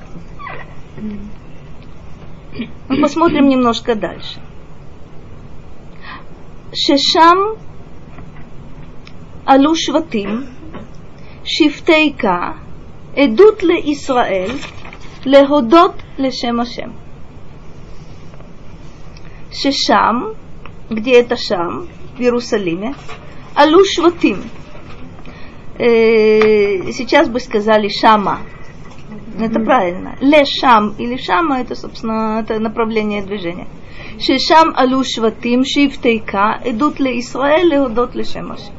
[2.90, 4.42] Мы посмотрим немножко дальше.
[6.74, 7.58] Шешам
[9.47, 10.43] עלו שבטים,
[11.45, 12.53] שבטי כה,
[13.17, 14.51] עדות לישראל,
[15.27, 16.91] להודות לשם השם.
[19.57, 20.17] ששם,
[20.91, 22.95] где это Шам, в Иерусалиме,
[23.55, 24.43] алу шватим.
[25.79, 28.41] Э, сейчас бы сказали Шама.
[29.39, 30.17] Это правильно.
[30.21, 33.67] Ле Шам или Шама, это, собственно, это направление движения.
[34.19, 38.73] ששם עלו שבטים שבטי כה, עדות לישראל להודות לשם השם.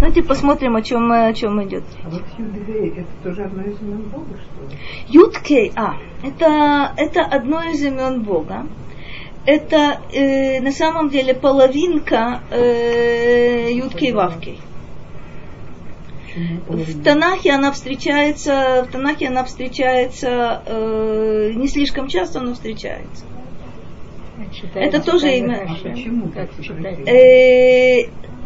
[0.00, 1.84] Давайте посмотрим, о чем, о чем идет.
[2.02, 4.78] А вот Юдвей, это тоже одно из имен Бога, что ли?
[5.08, 8.66] Юткей, а, это, это одно из имен Бога.
[9.44, 14.58] Это э, на самом деле половинка э, Юткей Вавкей.
[16.66, 23.26] В Танахе она встречается, в Танахе она встречается э, не слишком часто, но встречается.
[24.74, 25.68] Это тоже имя.
[25.68, 26.98] А почему так читать?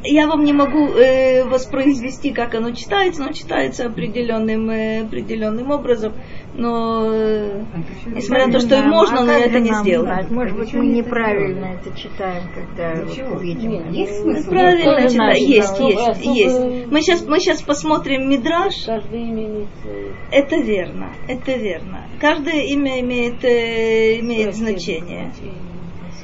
[0.05, 6.13] Я вам не могу э, воспроизвести, как оно читается, но читается определенным, э, определенным образом.
[6.55, 7.65] Но э,
[8.07, 10.27] несмотря на то, что и можно, но я это не сделаю.
[10.31, 13.37] Может быть, мы неправильно это читаем, когда Почему?
[13.37, 13.91] увидим.
[13.93, 14.51] Есть смысл?
[14.51, 15.85] Правильно наше, Есть, да.
[15.85, 16.87] есть, Особо- есть.
[16.91, 18.85] Мы сейчас, мы сейчас посмотрим Мидраш.
[18.85, 22.03] Каждое имя имеет свое Это верно, это верно.
[22.21, 25.33] Каждое имя имеет, э, имеет значение.
[25.33, 25.74] Свойство.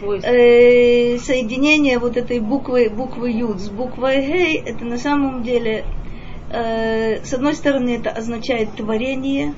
[0.03, 5.85] Э, соединение вот этой буквы, буквы Юд с буквой Гей, это на самом деле,
[6.51, 9.55] э, с одной стороны, это означает творение,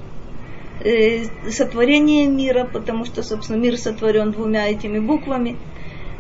[0.85, 5.57] э, сотворение мира, потому что, собственно, мир сотворен двумя этими буквами.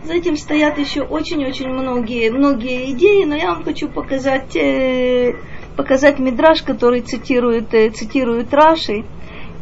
[0.04, 5.34] За этим стоят еще очень-очень многие, многие идеи, но я вам хочу показать, э,
[5.76, 9.04] показать Мидраш, который цитирует, э, цитирует Раши,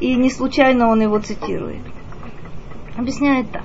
[0.01, 1.81] и не случайно он его цитирует.
[2.97, 3.65] Объясняет так.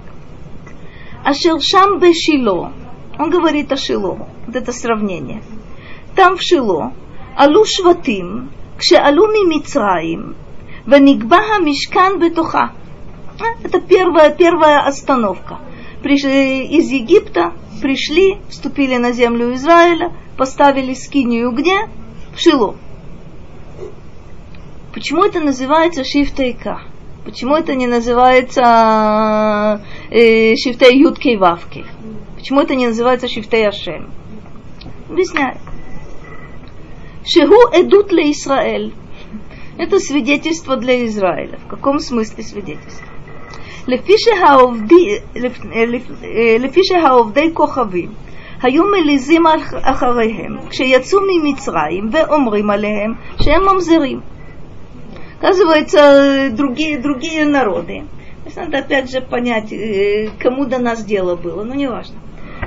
[1.26, 2.72] Ашер шам бе Шило.
[3.18, 4.28] Он говорит о Шило.
[4.46, 5.42] Вот это сравнение.
[6.16, 6.94] Там в Шило.
[7.36, 10.36] Алу шватим, кше алу ми Мицраим,
[10.86, 12.74] венигба мишкан бетуха.
[13.42, 15.60] А, Это первая, первая остановка.
[16.04, 21.90] Пришли из Египта, пришли, вступили на землю Израиля, поставили скинию где?
[22.36, 22.76] В Шило.
[24.94, 26.82] Почему это называется шифтейка?
[27.25, 28.63] Почему это не называется
[30.11, 31.85] э, шифтей юткей вавки?
[32.37, 34.11] Почему это не называется шифтей ашем?
[35.09, 35.59] Объясняю.
[37.27, 38.95] Шигу эдут для Израиль.
[39.79, 41.59] Это свидетельство для Израиля.
[41.65, 43.07] В каком смысле свидетельство?
[43.87, 46.23] לפי שהעובדי- לפ- לפ-
[46.61, 48.11] לפי שהעובדי כוכבים
[48.63, 54.21] היו מליזים אח- אחריהם כשיצאו ממצרים ואומרים עליהם שהם ממזרים.
[55.46, 58.06] оказывается, э, другие, другие народы.
[58.56, 62.16] Надо опять же понять, э, кому до нас дело было, ну, но не важно.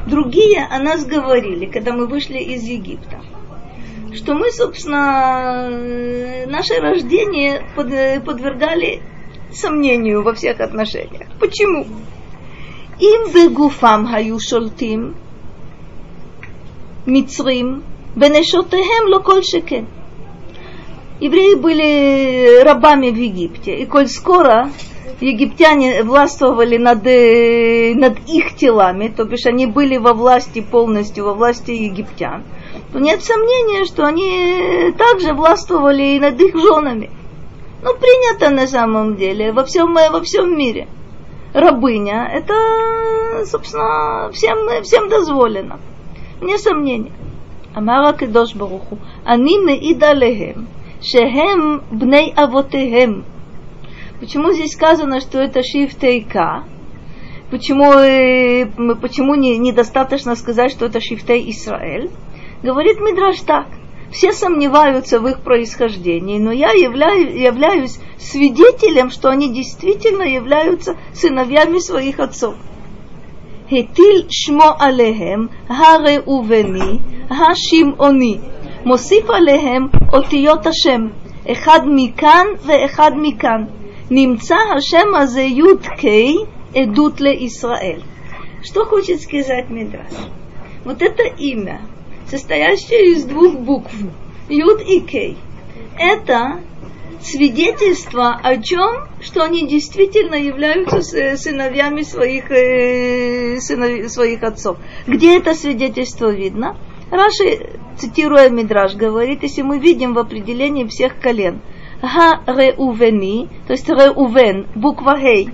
[0.07, 3.21] Другие о нас говорили, когда мы вышли из Египта,
[4.15, 9.03] что мы, собственно, э, наше рождение подвергали
[9.53, 11.29] сомнению во всех отношениях.
[11.41, 11.87] Почему?
[13.01, 15.17] Им вегуфам хаю шолтим,
[17.07, 17.83] мицрим,
[18.15, 19.87] бенешотехем локольшеке
[21.21, 23.77] евреи были э, рабами в Египте.
[23.77, 24.71] И коль скоро
[25.21, 31.35] египтяне властвовали над, э, над их телами, то бишь они были во власти полностью, во
[31.35, 32.45] власти египтян,
[32.93, 37.11] то нет сомнения, что они э, также властвовали и над их женами.
[37.83, 40.89] Ну, принято на самом деле во всем, во всем мире.
[41.55, 45.79] Рабыня– это, собственно, всем, всем дозволено.
[46.41, 47.13] Вне сомнения.
[47.75, 48.99] Амара Кедош Баруху.
[49.25, 50.69] Они меидалехем.
[51.01, 53.25] Шехем бней авотехем.
[54.19, 56.65] Почему здесь сказано, что это шифт Ика?
[57.51, 58.67] Почему, э,
[59.01, 62.11] почему не, недостаточно сказать, что это шифтей Израиль?
[62.63, 63.69] Говорит Мидраш так.
[64.11, 71.79] Все сомневаются в их происхождении, но я являю, являюсь свидетелем, что они действительно являются сыновьями
[71.79, 72.55] своих отцов.
[73.71, 78.41] Хетиль шмо алехем, харе увени, хашим они.
[78.86, 81.08] מוסיף עליהם אותיות השם,
[81.52, 83.64] אחד מכאן ואחד מכאן.
[84.12, 86.04] נמצא השם הזה י"ק
[86.76, 88.02] עדות לישראל.
[88.64, 90.14] Что хочет сказать Мидраш?
[90.86, 91.82] Вот это имя,
[92.30, 93.94] состоящее из двух букв,
[94.50, 95.38] Юд и Кей,
[95.98, 96.62] это
[97.22, 101.02] свидетельство о чем, что они действительно являются
[101.38, 104.78] сыновьями своих, э, сынов, своих отцов.
[105.08, 106.78] Где это свидетельство видно?
[107.11, 111.61] Раши, цитируя Мидраш, говорит, если мы видим в определении всех колен,
[112.03, 115.51] Ха-Реувени, то есть Реувен, буква Хей,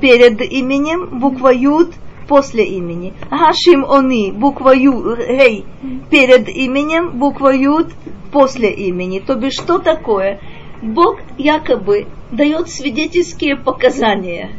[0.00, 1.92] перед именем, буква Юд
[2.28, 3.12] после имени.
[3.30, 5.64] Хашим Они, буква Ю, Хей,
[6.10, 7.88] перед именем, буква Юд
[8.32, 9.18] после имени.
[9.20, 10.40] То бишь, что такое?
[10.82, 14.50] Бог якобы дает свидетельские показания.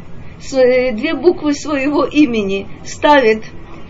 [0.50, 3.44] Две буквы своего имени ставит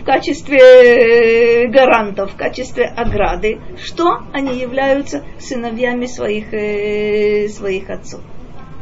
[0.05, 8.21] в качестве э, гарантов, в качестве ограды, что они являются сыновьями своих, э, своих отцов.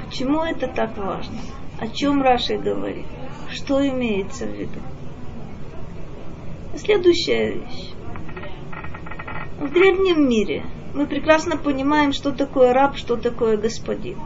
[0.04, 1.36] Почему это так важно?
[1.78, 3.06] О чем Раши говорит?
[3.52, 4.80] Что имеется в виду?
[6.74, 7.92] Следующая вещь.
[9.60, 14.18] В древнем мире мы прекрасно понимаем, что такое раб, что такое господин.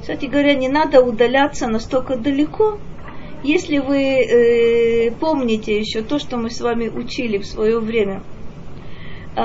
[0.00, 2.78] Кстати говоря, не надо удаляться настолько далеко.
[3.44, 8.22] Если вы э, помните еще то, что мы с вами учили в свое время
[9.36, 9.40] э,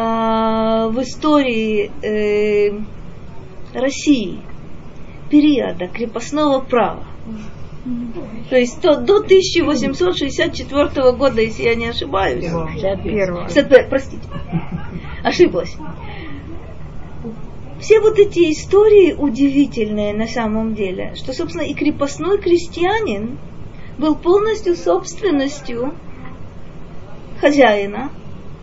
[0.89, 2.79] в истории э,
[3.73, 4.39] России,
[5.29, 7.03] периода крепостного права,
[8.49, 12.45] то есть то, до 1864 года, если я не ошибаюсь.
[12.45, 13.89] 61.
[13.89, 14.23] Простите.
[15.25, 15.75] Ошиблась.
[17.81, 23.37] Все вот эти истории удивительные на самом деле, что, собственно, и крепостной крестьянин
[23.99, 25.93] был полностью собственностью
[27.41, 28.09] хозяина.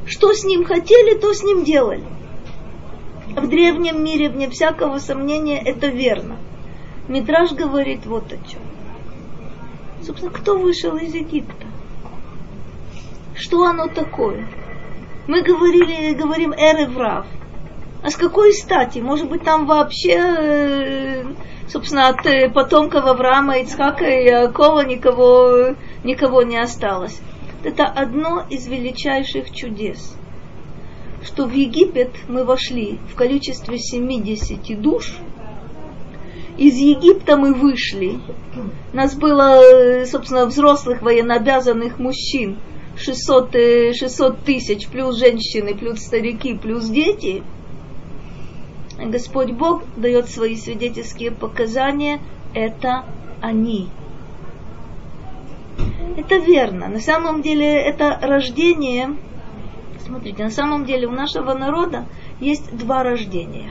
[0.07, 2.05] Что с ним хотели, то с ним делали.
[3.29, 6.37] В древнем мире, вне всякого сомнения, это верно.
[7.09, 8.63] Митраж говорит вот о чем.
[10.03, 11.67] Собственно, кто вышел из Египта?
[13.35, 14.49] Что оно такое?
[15.27, 17.27] Мы говорили, говорим Эреврав.
[18.07, 19.01] А с какой стати?
[19.01, 21.25] Может быть, там вообще, э,
[21.67, 27.19] собственно, от э, потомков Авраама, Ицхака и Якова никого, никого не осталось.
[27.65, 30.17] Это одно из величайших чудес,
[31.25, 35.17] что в Египет мы вошли в количестве 70 душ,
[36.59, 38.21] из Египта мы вышли.
[38.93, 42.59] Нас было, э, собственно, взрослых военнообязанных мужчин
[42.97, 47.43] 600, 600 тысяч, плюс женщины, плюс старики, плюс дети–
[48.99, 52.21] Господь Бог дает свои свидетельские показания,
[52.55, 53.05] это
[53.43, 53.89] они.
[56.17, 56.89] Это верно.
[56.89, 59.17] На самом деле это рождение,
[60.05, 62.07] смотрите, на самом деле у нашего народа
[62.41, 63.71] есть два рождения.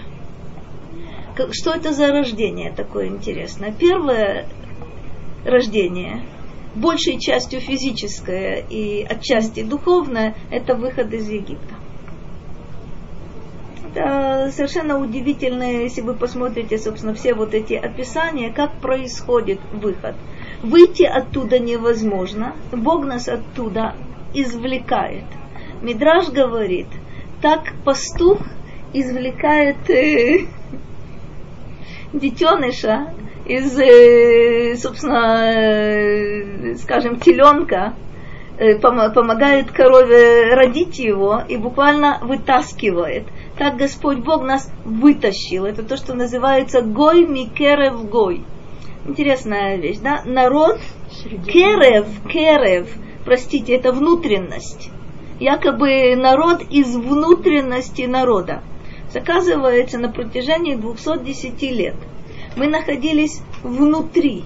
[1.51, 3.73] Что это за рождение такое интересное?
[3.73, 4.47] Первое
[5.43, 6.21] рождение,
[6.75, 11.75] большей частью физическое и отчасти духовное, это выход из Египта
[13.95, 20.15] это совершенно удивительно, если вы посмотрите, собственно, все вот эти описания, как происходит выход.
[20.61, 23.95] Выйти оттуда невозможно, Бог нас оттуда
[24.33, 25.23] извлекает.
[25.81, 26.87] Мидраж говорит,
[27.41, 28.39] так пастух
[28.93, 30.45] извлекает э,
[32.13, 33.13] детеныша
[33.45, 37.93] из, э, собственно, э, скажем, теленка,
[38.57, 43.25] э, помогает корове родить его и буквально вытаскивает
[43.57, 45.65] как Господь Бог нас вытащил.
[45.65, 48.43] Это то, что называется гой микерев гой.
[49.05, 50.21] Интересная вещь, да?
[50.25, 50.79] Народ
[51.47, 52.89] керев, керев,
[53.23, 54.89] простите, это внутренность.
[55.39, 58.61] Якобы народ из внутренности народа.
[59.13, 61.95] Оказывается, на протяжении 210 лет
[62.57, 64.43] мы находились внутри.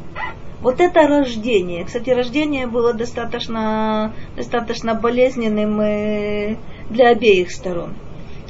[0.61, 1.85] Вот это рождение.
[1.85, 6.57] Кстати, рождение было достаточно, достаточно болезненным э,
[6.89, 7.93] для обеих сторон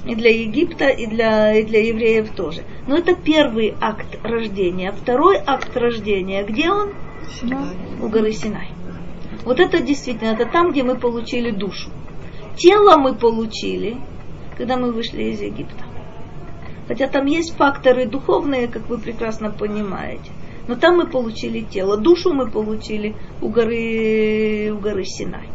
[0.05, 2.63] и для Египта, и для, и для евреев тоже.
[2.87, 4.91] Но это первый акт рождения.
[4.91, 6.93] Второй акт рождения, где он?
[7.29, 7.75] Синай.
[8.01, 8.69] У горы Синай.
[9.45, 11.89] Вот это действительно, это там, где мы получили душу.
[12.55, 13.97] Тело мы получили,
[14.57, 15.85] когда мы вышли из Египта.
[16.87, 20.31] Хотя там есть факторы духовные, как вы прекрасно понимаете.
[20.67, 25.47] Но там мы получили тело, душу мы получили у горы, у горы Синай.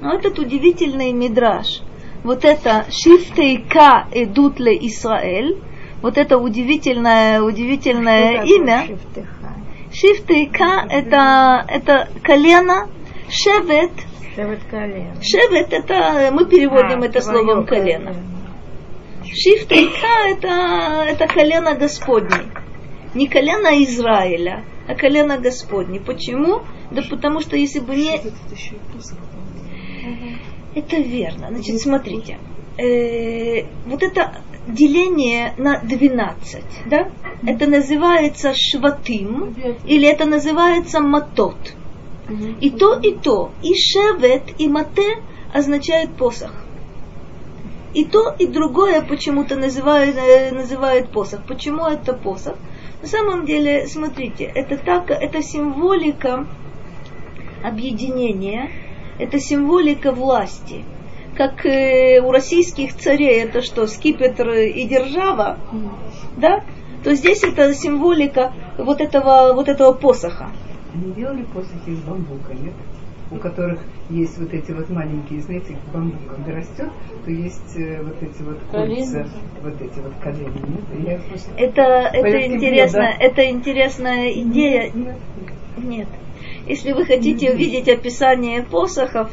[0.00, 1.82] Но этот удивительный мидраж,
[2.24, 5.60] вот это шифтейка эдут ле Исраэль,
[6.02, 8.86] вот это удивительное, удивительное имя.
[9.92, 12.88] Шифтейка это, это колено,
[13.28, 13.92] шевет.
[14.34, 15.14] Шевет колено.
[15.22, 18.14] Шевет это, мы переводим А, это словом колено.
[19.24, 22.50] Шифтейка это, это колено Господне.
[23.14, 26.00] Не колено Израиля, а колено Господне.
[26.00, 26.62] Почему?
[26.90, 28.20] Да потому что если бы не...
[30.74, 31.48] Это верно.
[31.50, 32.38] Значит, смотрите.
[32.78, 37.10] Э, вот это деление на 12, да?
[37.46, 39.54] Это называется шватим,
[39.84, 41.56] или это называется матот.
[42.60, 45.18] И то, и то, и шевет, и мате
[45.52, 46.52] означают посох.
[47.92, 51.42] И то, и другое почему-то называют, э, называют посох.
[51.46, 52.56] Почему это посох?
[53.02, 56.46] На самом деле, смотрите, это так, это символика
[57.62, 58.70] объединения,
[59.22, 60.84] это символика власти.
[61.36, 65.58] Как э, у российских царей это что, скипетр и держава,
[66.36, 66.62] да?
[67.04, 70.50] То здесь это символика вот этого, вот этого посоха.
[70.94, 72.74] Они делали посохи из бамбука, нет?
[73.30, 76.90] У которых есть вот эти вот маленькие, знаете, бамбук, когда растет,
[77.24, 79.26] то есть э, вот эти вот кольца,
[79.62, 81.08] вот эти вот колени, нет?
[81.08, 81.50] Я просто...
[81.56, 83.24] Это, это интересно, да?
[83.24, 84.92] это интересная идея.
[84.92, 85.16] Нет,
[85.78, 86.08] Нет.
[86.66, 89.30] Если вы хотите увидеть описание посохов,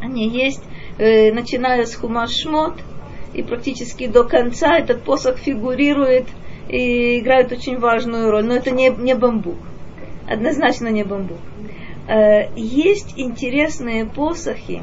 [0.00, 0.62] они есть,
[0.98, 2.74] э, начиная с Хумашмот,
[3.32, 6.26] и практически до конца этот посох фигурирует
[6.68, 8.44] и играет очень важную роль.
[8.44, 9.56] Но это не, не бамбук.
[10.28, 11.38] Однозначно не бамбук.
[12.08, 14.82] Э, есть интересные посохи.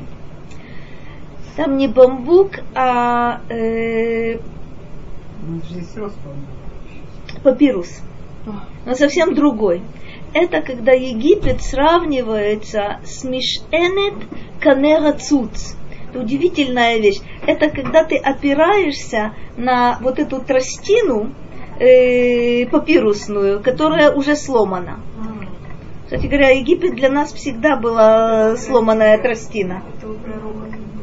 [1.56, 4.40] Там не бамбук, а э,
[5.44, 6.10] ну,
[7.44, 8.02] папирус.
[8.86, 9.82] Но совсем другой.
[10.34, 14.14] Это когда Египет сравнивается с Мишенет
[14.60, 15.76] Канера Цуц.
[16.10, 17.20] Это удивительная вещь.
[17.46, 21.32] Это когда ты опираешься на вот эту тростину
[21.80, 25.00] э, папирусную, которая уже сломана.
[26.04, 29.84] Кстати говоря, Египет для нас всегда была сломанная тростина.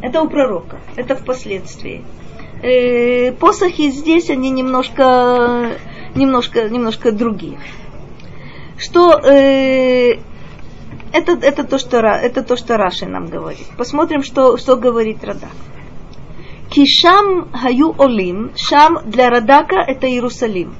[0.02, 0.76] Это у пророка.
[0.96, 2.04] Это впоследствии.
[2.62, 5.72] Э, посохи здесь, они немножко,
[6.14, 7.58] немножко, немножко другие
[8.78, 10.18] что э,
[11.12, 13.66] это, это, то, что, это то, что Раши нам говорит.
[13.76, 15.50] Посмотрим, что, что говорит Радак.
[16.70, 20.74] Кишам хаю олим, шам для Радака это Иерусалим.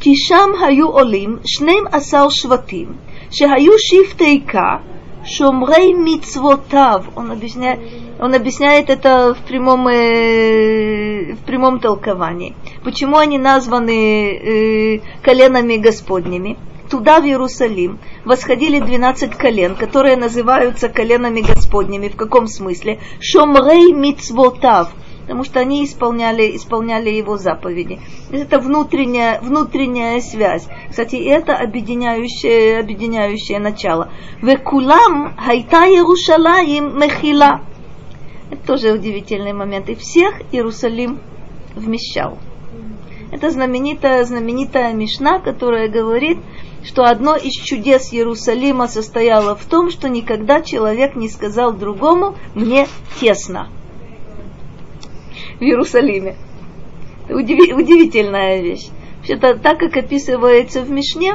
[0.00, 2.96] Кишам хаю олим, шнем асал шватим,
[3.32, 4.82] шахаю шифтейка,
[5.26, 7.06] шумрей мицвотав.
[7.16, 7.80] Он объясняет,
[8.20, 12.54] он объясняет это в прямом, э, в прямом толковании.
[12.84, 16.56] Почему они названы э, коленами Господними?
[16.90, 22.08] Туда, в Иерусалим, восходили 12 колен, которые называются коленами Господними.
[22.08, 23.00] В каком смысле?
[23.20, 24.92] Шомрей мицвотав
[25.26, 27.98] потому что они исполняли, исполняли его заповеди.
[28.30, 30.68] Это внутренняя, внутренняя связь.
[30.88, 34.12] Кстати, это объединяющее, объединяющее начало.
[34.40, 37.62] Векулам хайта Иерушалаим мехила.
[38.52, 39.88] Это тоже удивительный момент.
[39.88, 41.18] И всех Иерусалим
[41.74, 42.38] вмещал.
[43.32, 46.38] Это знаменитая, знаменитая Мишна, которая говорит,
[46.86, 52.86] что одно из чудес Иерусалима состояло в том, что никогда человек не сказал другому «мне
[53.20, 53.68] тесно»
[55.58, 56.36] в Иерусалиме.
[57.28, 58.86] Удиви- удивительная вещь.
[59.18, 61.34] Вообще-то, так как описывается в Мишне,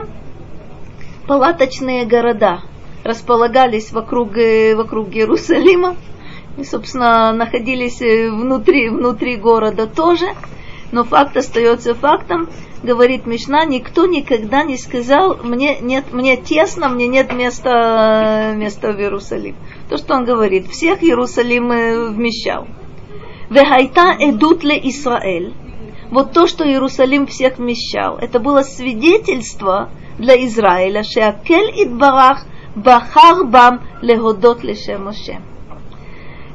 [1.28, 2.62] палаточные города
[3.04, 5.98] располагались вокруг, э, вокруг Иерусалима
[6.58, 10.28] и, собственно, находились э, внутри, внутри города тоже.
[10.94, 12.48] Но факт остается фактом,
[12.84, 19.00] говорит Мишна, никто никогда не сказал, мне, нет, мне тесно, мне нет места, места в
[19.00, 19.56] Иерусалим.
[19.90, 22.68] То, что он говорит, всех Иерусалим э, вмещал.
[23.50, 25.54] Вехайта эдут ле Исраэль.
[26.10, 32.46] Вот то, что Иерусалим всех вмещал, это было свидетельство для Израиля, шеакель идбарах
[32.76, 35.51] бахар бам леhodot лешем Ашем.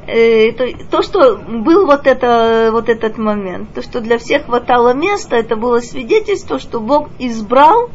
[0.07, 4.95] Э, то, то, что был вот, это, вот этот момент, то, что для всех хватало
[4.95, 7.91] места, это было свидетельство, что Бог избрал,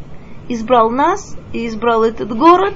[0.49, 2.73] избрал нас и избрал этот город.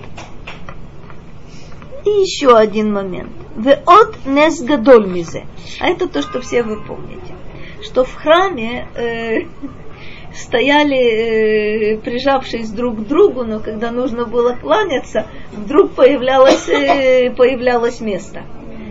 [2.06, 3.32] И еще один момент.
[3.58, 5.46] Веот нес гадоль мизе.
[5.82, 7.36] А это то, что все вы помните.
[7.84, 9.48] Что в храме э,
[10.34, 18.00] стояли, э, прижавшись друг к другу, но когда нужно было кланяться, вдруг появлялось, э, появлялось
[18.00, 18.44] место.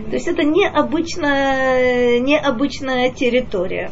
[0.09, 3.91] То есть это необычная, необычная территория.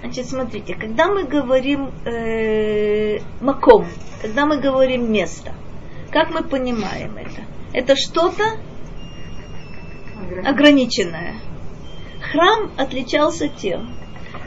[0.00, 3.86] Значит, смотрите, когда мы говорим э, маком,
[4.20, 5.52] когда мы говорим место,
[6.10, 7.42] как мы понимаем это?
[7.72, 8.44] Это что-то
[10.44, 11.36] ограниченное.
[12.30, 13.94] Храм отличался тем,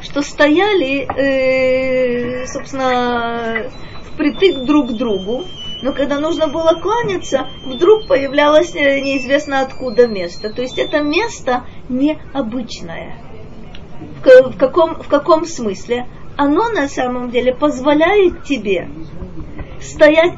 [0.01, 3.69] что стояли, э, собственно,
[4.13, 5.45] впритык друг к другу,
[5.81, 10.51] но когда нужно было кланяться, вдруг появлялось э, неизвестно откуда место.
[10.51, 13.15] То есть это место необычное.
[14.19, 16.07] В, ка- в, каком, в каком смысле?
[16.35, 18.89] Оно на самом деле позволяет тебе
[19.81, 20.33] стоять...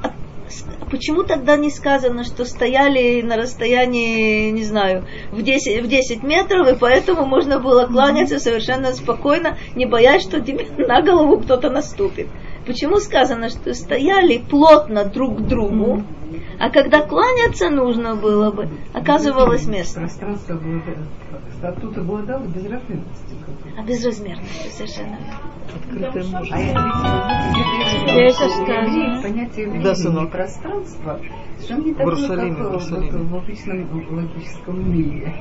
[0.89, 6.67] Почему тогда не сказано, что стояли на расстоянии, не знаю, в 10, в 10 метров,
[6.67, 12.27] и поэтому можно было кланяться совершенно спокойно, не боясь, что тебе на голову кто-то наступит?
[12.69, 16.03] Почему сказано, что стояли плотно друг к другу,
[16.59, 19.99] а когда кланяться нужно было бы, оказывалось место.
[20.01, 20.97] Пространство обладало,
[21.57, 23.37] статут обладало безразмерностью.
[23.45, 23.79] какой-то.
[23.79, 25.17] А безразмерностью совершенно.
[25.75, 26.51] Открытое может.
[26.53, 29.21] А Я сказала.
[29.21, 30.31] понятие времени Да, и сынок.
[30.31, 31.19] пространства
[31.57, 33.23] совершенно не такое, как в в, Иерусалиме.
[33.23, 35.33] в обычном логическом мире.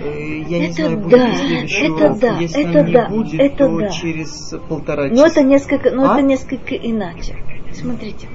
[0.00, 3.40] Э, Я не Это знаю, будет да, ли это да, Если это не да, будет,
[3.40, 3.88] это то да.
[3.90, 5.20] через полтора часа.
[5.20, 6.14] Но это несколько, но А?
[6.14, 7.36] это несколько иначе.
[7.72, 8.28] Смотрите,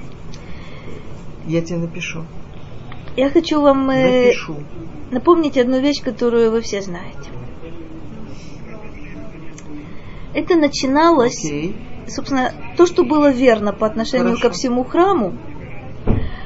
[1.46, 2.24] Я тебе напишу.
[3.16, 4.56] я хочу вам э, Напишу.
[5.10, 7.30] напомнить одну вещь, которую вы все знаете.
[10.34, 11.76] Это начиналось, Окей.
[12.08, 14.48] собственно, то, что было верно по отношению Хорошо.
[14.48, 15.34] ко всему храму,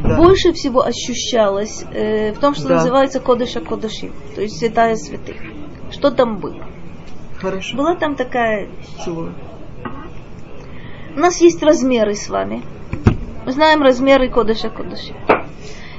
[0.00, 0.16] Да.
[0.16, 2.74] больше всего ощущалось э, в том, что Да.
[2.76, 5.36] называется Кодыша Кодыши, то есть святая святых.
[5.90, 6.66] Что там было?
[7.40, 7.76] Хорошо.
[7.76, 8.68] Была там такая
[9.04, 9.32] Целую.
[11.16, 12.62] У нас есть размеры с вами.
[13.48, 15.14] Мы знаем размеры Кодыша Кодыши.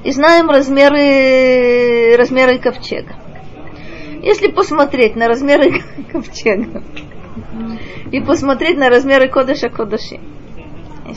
[0.04, 3.16] И знаем размеры, размеры ковчега.
[4.22, 5.82] Если посмотреть на размеры
[6.12, 6.84] ковчега
[8.12, 10.20] и посмотреть на размеры Кодыша Кодыши,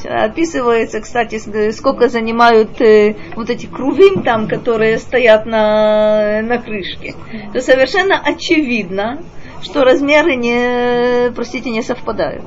[0.09, 1.39] описывается, кстати,
[1.71, 7.15] сколько занимают э, вот эти крувим там, которые стоят на, на крышке,
[7.53, 9.23] то совершенно очевидно,
[9.61, 12.47] что размеры не, простите, не совпадают.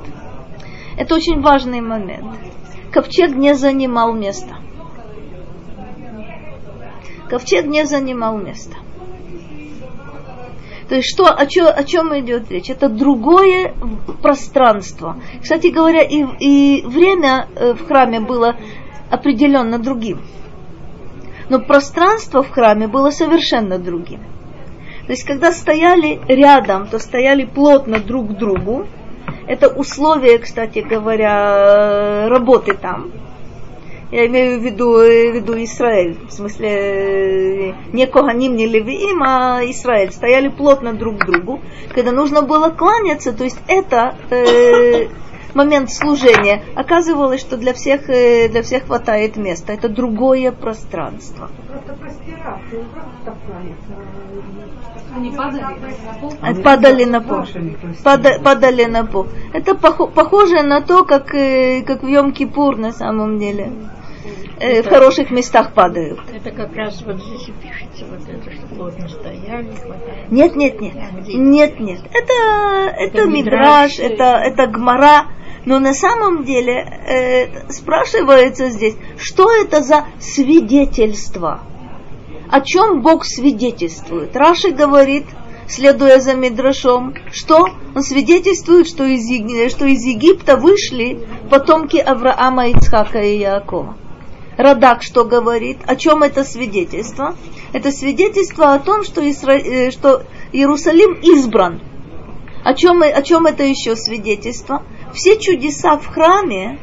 [0.98, 2.36] Это очень важный момент.
[2.92, 4.56] Ковчег не занимал места.
[7.28, 8.76] Ковчег не занимал места.
[10.88, 12.70] То есть что, о, чё- о чем идет речь?
[12.70, 13.74] Это другое
[14.22, 15.16] пространство.
[15.42, 18.54] Кстати говоря, и, и время э, в храме было
[19.10, 20.20] определенно другим.
[21.48, 24.20] Но пространство в храме было совершенно другим.
[25.06, 28.86] То есть, когда стояли рядом, то стояли плотно друг к другу.
[29.46, 33.12] Это условие, кстати говоря, работы там.
[34.12, 39.20] Я имею в виду, э, в виду Израиль, в смысле э, не Коганим, не Левиим,
[39.22, 40.12] а Израиль.
[40.12, 41.60] Стояли плотно друг к другу.
[41.92, 45.08] Когда нужно было кланяться, то есть это э,
[45.54, 49.72] момент служения, оказывалось, что для всех, э, для всех хватает места.
[49.72, 51.50] Это другое пространство.
[55.16, 55.64] Они падали
[56.04, 56.62] на пол.
[56.62, 57.44] Падали на пол.
[58.04, 59.26] Пада- падали на пол.
[59.54, 63.72] Это похо- похоже на то, как, э, как в Йом-Кипур на самом деле.
[64.58, 66.18] Э, в хороших местах падают.
[66.34, 70.30] Это как раз вот здесь и пишется вот это, что плотно стояли, хватает.
[70.30, 70.94] Нет, нет, нет.
[71.28, 72.00] Нет, нет.
[72.12, 72.32] Это,
[72.96, 74.12] это, Это мидраж, мидраш.
[74.12, 75.26] это, это гмара.
[75.66, 81.60] Но на самом деле э, спрашивается здесь, что это за свидетельство?
[82.50, 84.36] О чем Бог свидетельствует?
[84.36, 85.26] Раши говорит,
[85.68, 89.26] следуя за Мидрашом, что он свидетельствует, что из,
[89.72, 93.96] что из Египта вышли потомки Авраама, Ицхака и Яакова.
[94.56, 95.78] Радак что говорит?
[95.86, 97.36] О чем это свидетельство?
[97.72, 99.58] Это свидетельство о том, что, Исра...
[99.58, 101.82] э, что Иерусалим избран.
[102.64, 104.82] О чем, о чем это еще свидетельство?
[105.12, 106.78] Все чудеса в храме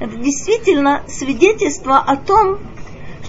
[0.00, 2.58] это действительно свидетельство о том,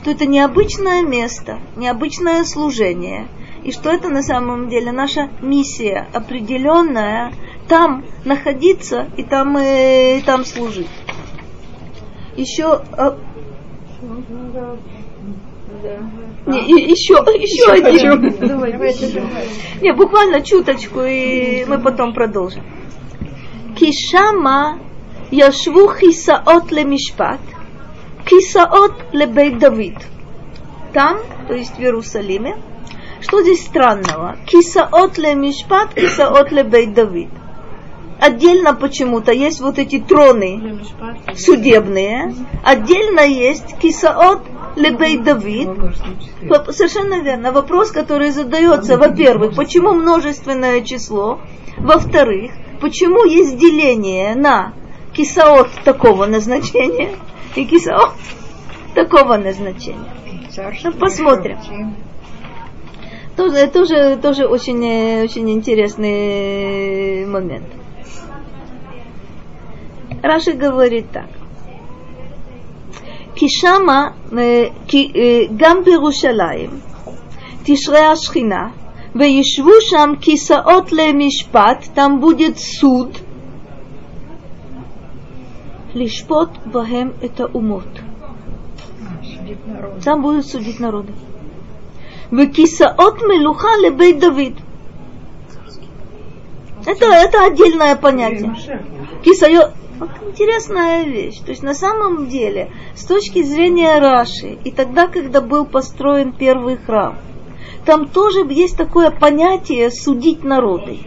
[0.01, 3.27] что это необычное место, необычное служение,
[3.63, 7.33] и что это на самом деле наша миссия определенная
[7.67, 10.87] там находиться и там, э, и там служить.
[12.35, 13.11] Еще э,
[16.47, 18.21] не, и- еще, еще один.
[19.81, 22.63] Не, буквально чуточку, и мы потом продолжим.
[23.75, 24.79] Кишама
[25.29, 27.39] яшву хисаот лемишпат,
[28.31, 29.97] кисаот лебейт Давид.
[30.93, 31.17] Там,
[31.49, 32.55] то есть в Иерусалиме,
[33.19, 34.37] что здесь странного?
[34.45, 37.29] Кисаот лемишпат, кисаот лебейт Давид.
[38.21, 40.79] Отдельно почему-то есть вот эти троны
[41.35, 42.33] судебные,
[42.63, 44.43] отдельно есть кисаот
[44.77, 45.67] лебейт Давид,
[46.69, 47.51] Совершенно верно.
[47.51, 51.41] Вопрос, который задается, во-первых, почему множественное число?
[51.77, 54.73] Во-вторых, почему есть деление на
[55.12, 57.16] кисаот такого назначения
[57.54, 58.14] и кисаот
[58.94, 60.12] такого назначения.
[60.84, 61.58] Ну, посмотрим.
[63.36, 67.66] Тоже, тоже, тоже очень, э, очень интересный момент.
[70.22, 71.28] Раши говорит так.
[73.34, 74.14] Кишама,
[75.56, 76.80] גם בירושלים
[77.64, 78.68] תשרה השכינה
[79.14, 83.18] וישבו שם כיסאות למשפט, там будет суд,
[85.93, 87.87] Лишпот бахем это умот.
[90.01, 91.13] Сам будет судить народы.
[92.31, 94.55] Векисаот мелуха лебей Давид.
[96.85, 98.55] Это, это отдельное понятие.
[99.23, 99.71] Кисайо...
[99.99, 101.39] Вот интересная вещь.
[101.41, 106.77] То есть на самом деле, с точки зрения Раши, и тогда, когда был построен первый
[106.77, 107.17] храм–
[107.85, 110.99] там тоже есть такое понятие судить народы.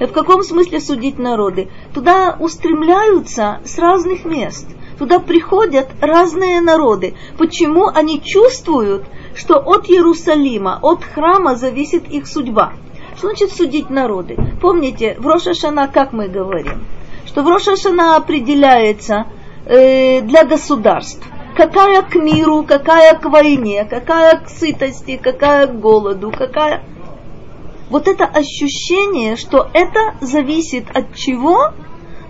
[0.00, 1.68] В каком смысле судить народы?
[1.92, 4.66] Туда устремляются с разных мест.
[4.98, 7.14] Туда приходят разные народы.
[7.36, 9.04] Почему они чувствуют,
[9.34, 12.72] что от Иерусалима, от храма зависит их судьба?
[13.16, 14.36] Что значит судить народы?
[14.60, 16.84] Помните, в Рошашана как мы говорим?
[17.28, 19.26] что в Рошашана определяется
[19.66, 21.24] э, для государств.
[21.58, 26.84] Какая к миру, какая к войне, какая к сытости, какая к голоду, какая...
[27.90, 31.72] Вот это ощущение, что это зависит от чего?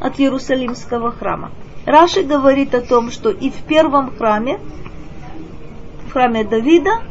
[0.00, 1.50] От Иерусалимского храма.
[1.84, 4.60] Раши говорит о том, что и в первом храме,
[6.06, 7.02] в храме Давида,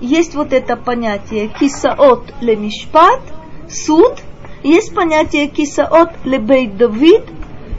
[0.00, 3.20] есть вот это понятие кисаот лемишпат,
[3.68, 4.14] суд–
[4.64, 7.22] есть понятие кисаот лебейт Давид,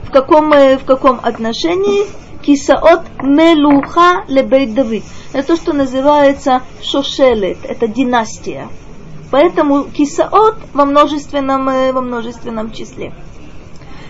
[0.04, 2.06] в каком, э, в каком отношении
[2.42, 5.04] кисаот мелуха лебейт Давид.
[5.32, 8.68] Это то, что называется шошелет, это династия.
[9.30, 13.14] Поэтому кисаот во множественном, во множественном числе.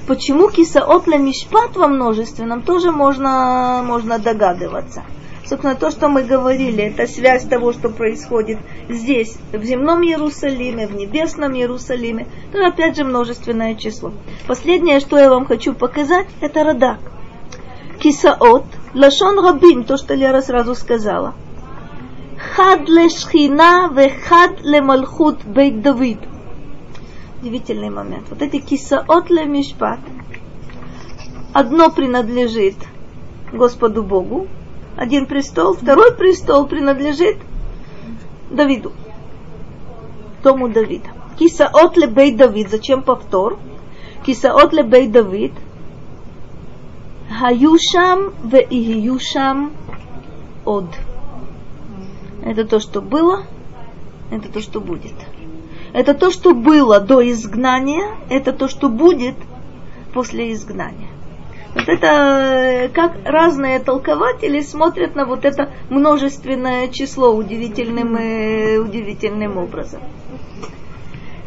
[0.09, 5.05] Почему кисаот лемишпат во множественном, тоже можно, можно догадываться.
[5.45, 10.97] Собственно, то, что мы говорили, это связь того, что происходит здесь, в земном Иерусалиме, в
[10.97, 12.27] небесном Иерусалиме.
[12.53, 14.13] Это опять же множественное число.
[14.47, 16.99] Последнее, что я вам хочу показать, это Радак.
[18.03, 18.65] Кисаот,
[18.95, 21.35] Лашон Рабин, то, что Лера сразу сказала.
[22.57, 26.19] Хад лешхина ве хад лемалхут бейт Давид.
[27.41, 28.27] Удивительный момент.
[28.29, 30.01] Вот эти кисаот ле мишпат.
[31.53, 32.75] Одно принадлежит
[33.53, 34.49] Господу Богу,
[34.97, 37.37] один престол, второй престол принадлежит
[38.51, 38.93] Давиду,
[40.43, 41.11] дому Давида.
[41.39, 43.61] Кисаот лебей Давид, зачем повтор?
[44.27, 45.53] Кисаот лебей Давид,
[47.39, 49.73] Хаюшам ве Июшам
[50.65, 50.87] од.
[52.45, 53.45] Это то, что было,
[54.31, 55.15] это то, что будет.
[55.93, 59.35] Это то, что было до изгнания, это то, что будет
[60.15, 61.09] после изгнания.
[61.75, 69.57] Вот это э, как разные толкователи смотрят на вот это множественное число удивительным, э, удивительным
[69.57, 70.01] образом.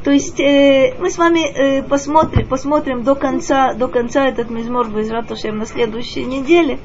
[0.05, 4.87] То есть э, мы с вами э, посмотрим, посмотрим до конца, до конца этот мизмор
[4.87, 6.77] Безратушем на следующей неделе.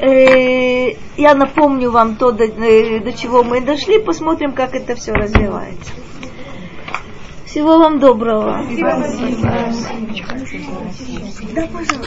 [0.00, 5.12] Э, я напомню вам то, до, э, до чего мы дошли, посмотрим, как это все
[5.12, 5.92] развивается.
[7.46, 8.64] Всего вам доброго.
[8.64, 8.90] Спасибо.
[11.54, 12.00] Да, пожалуйста.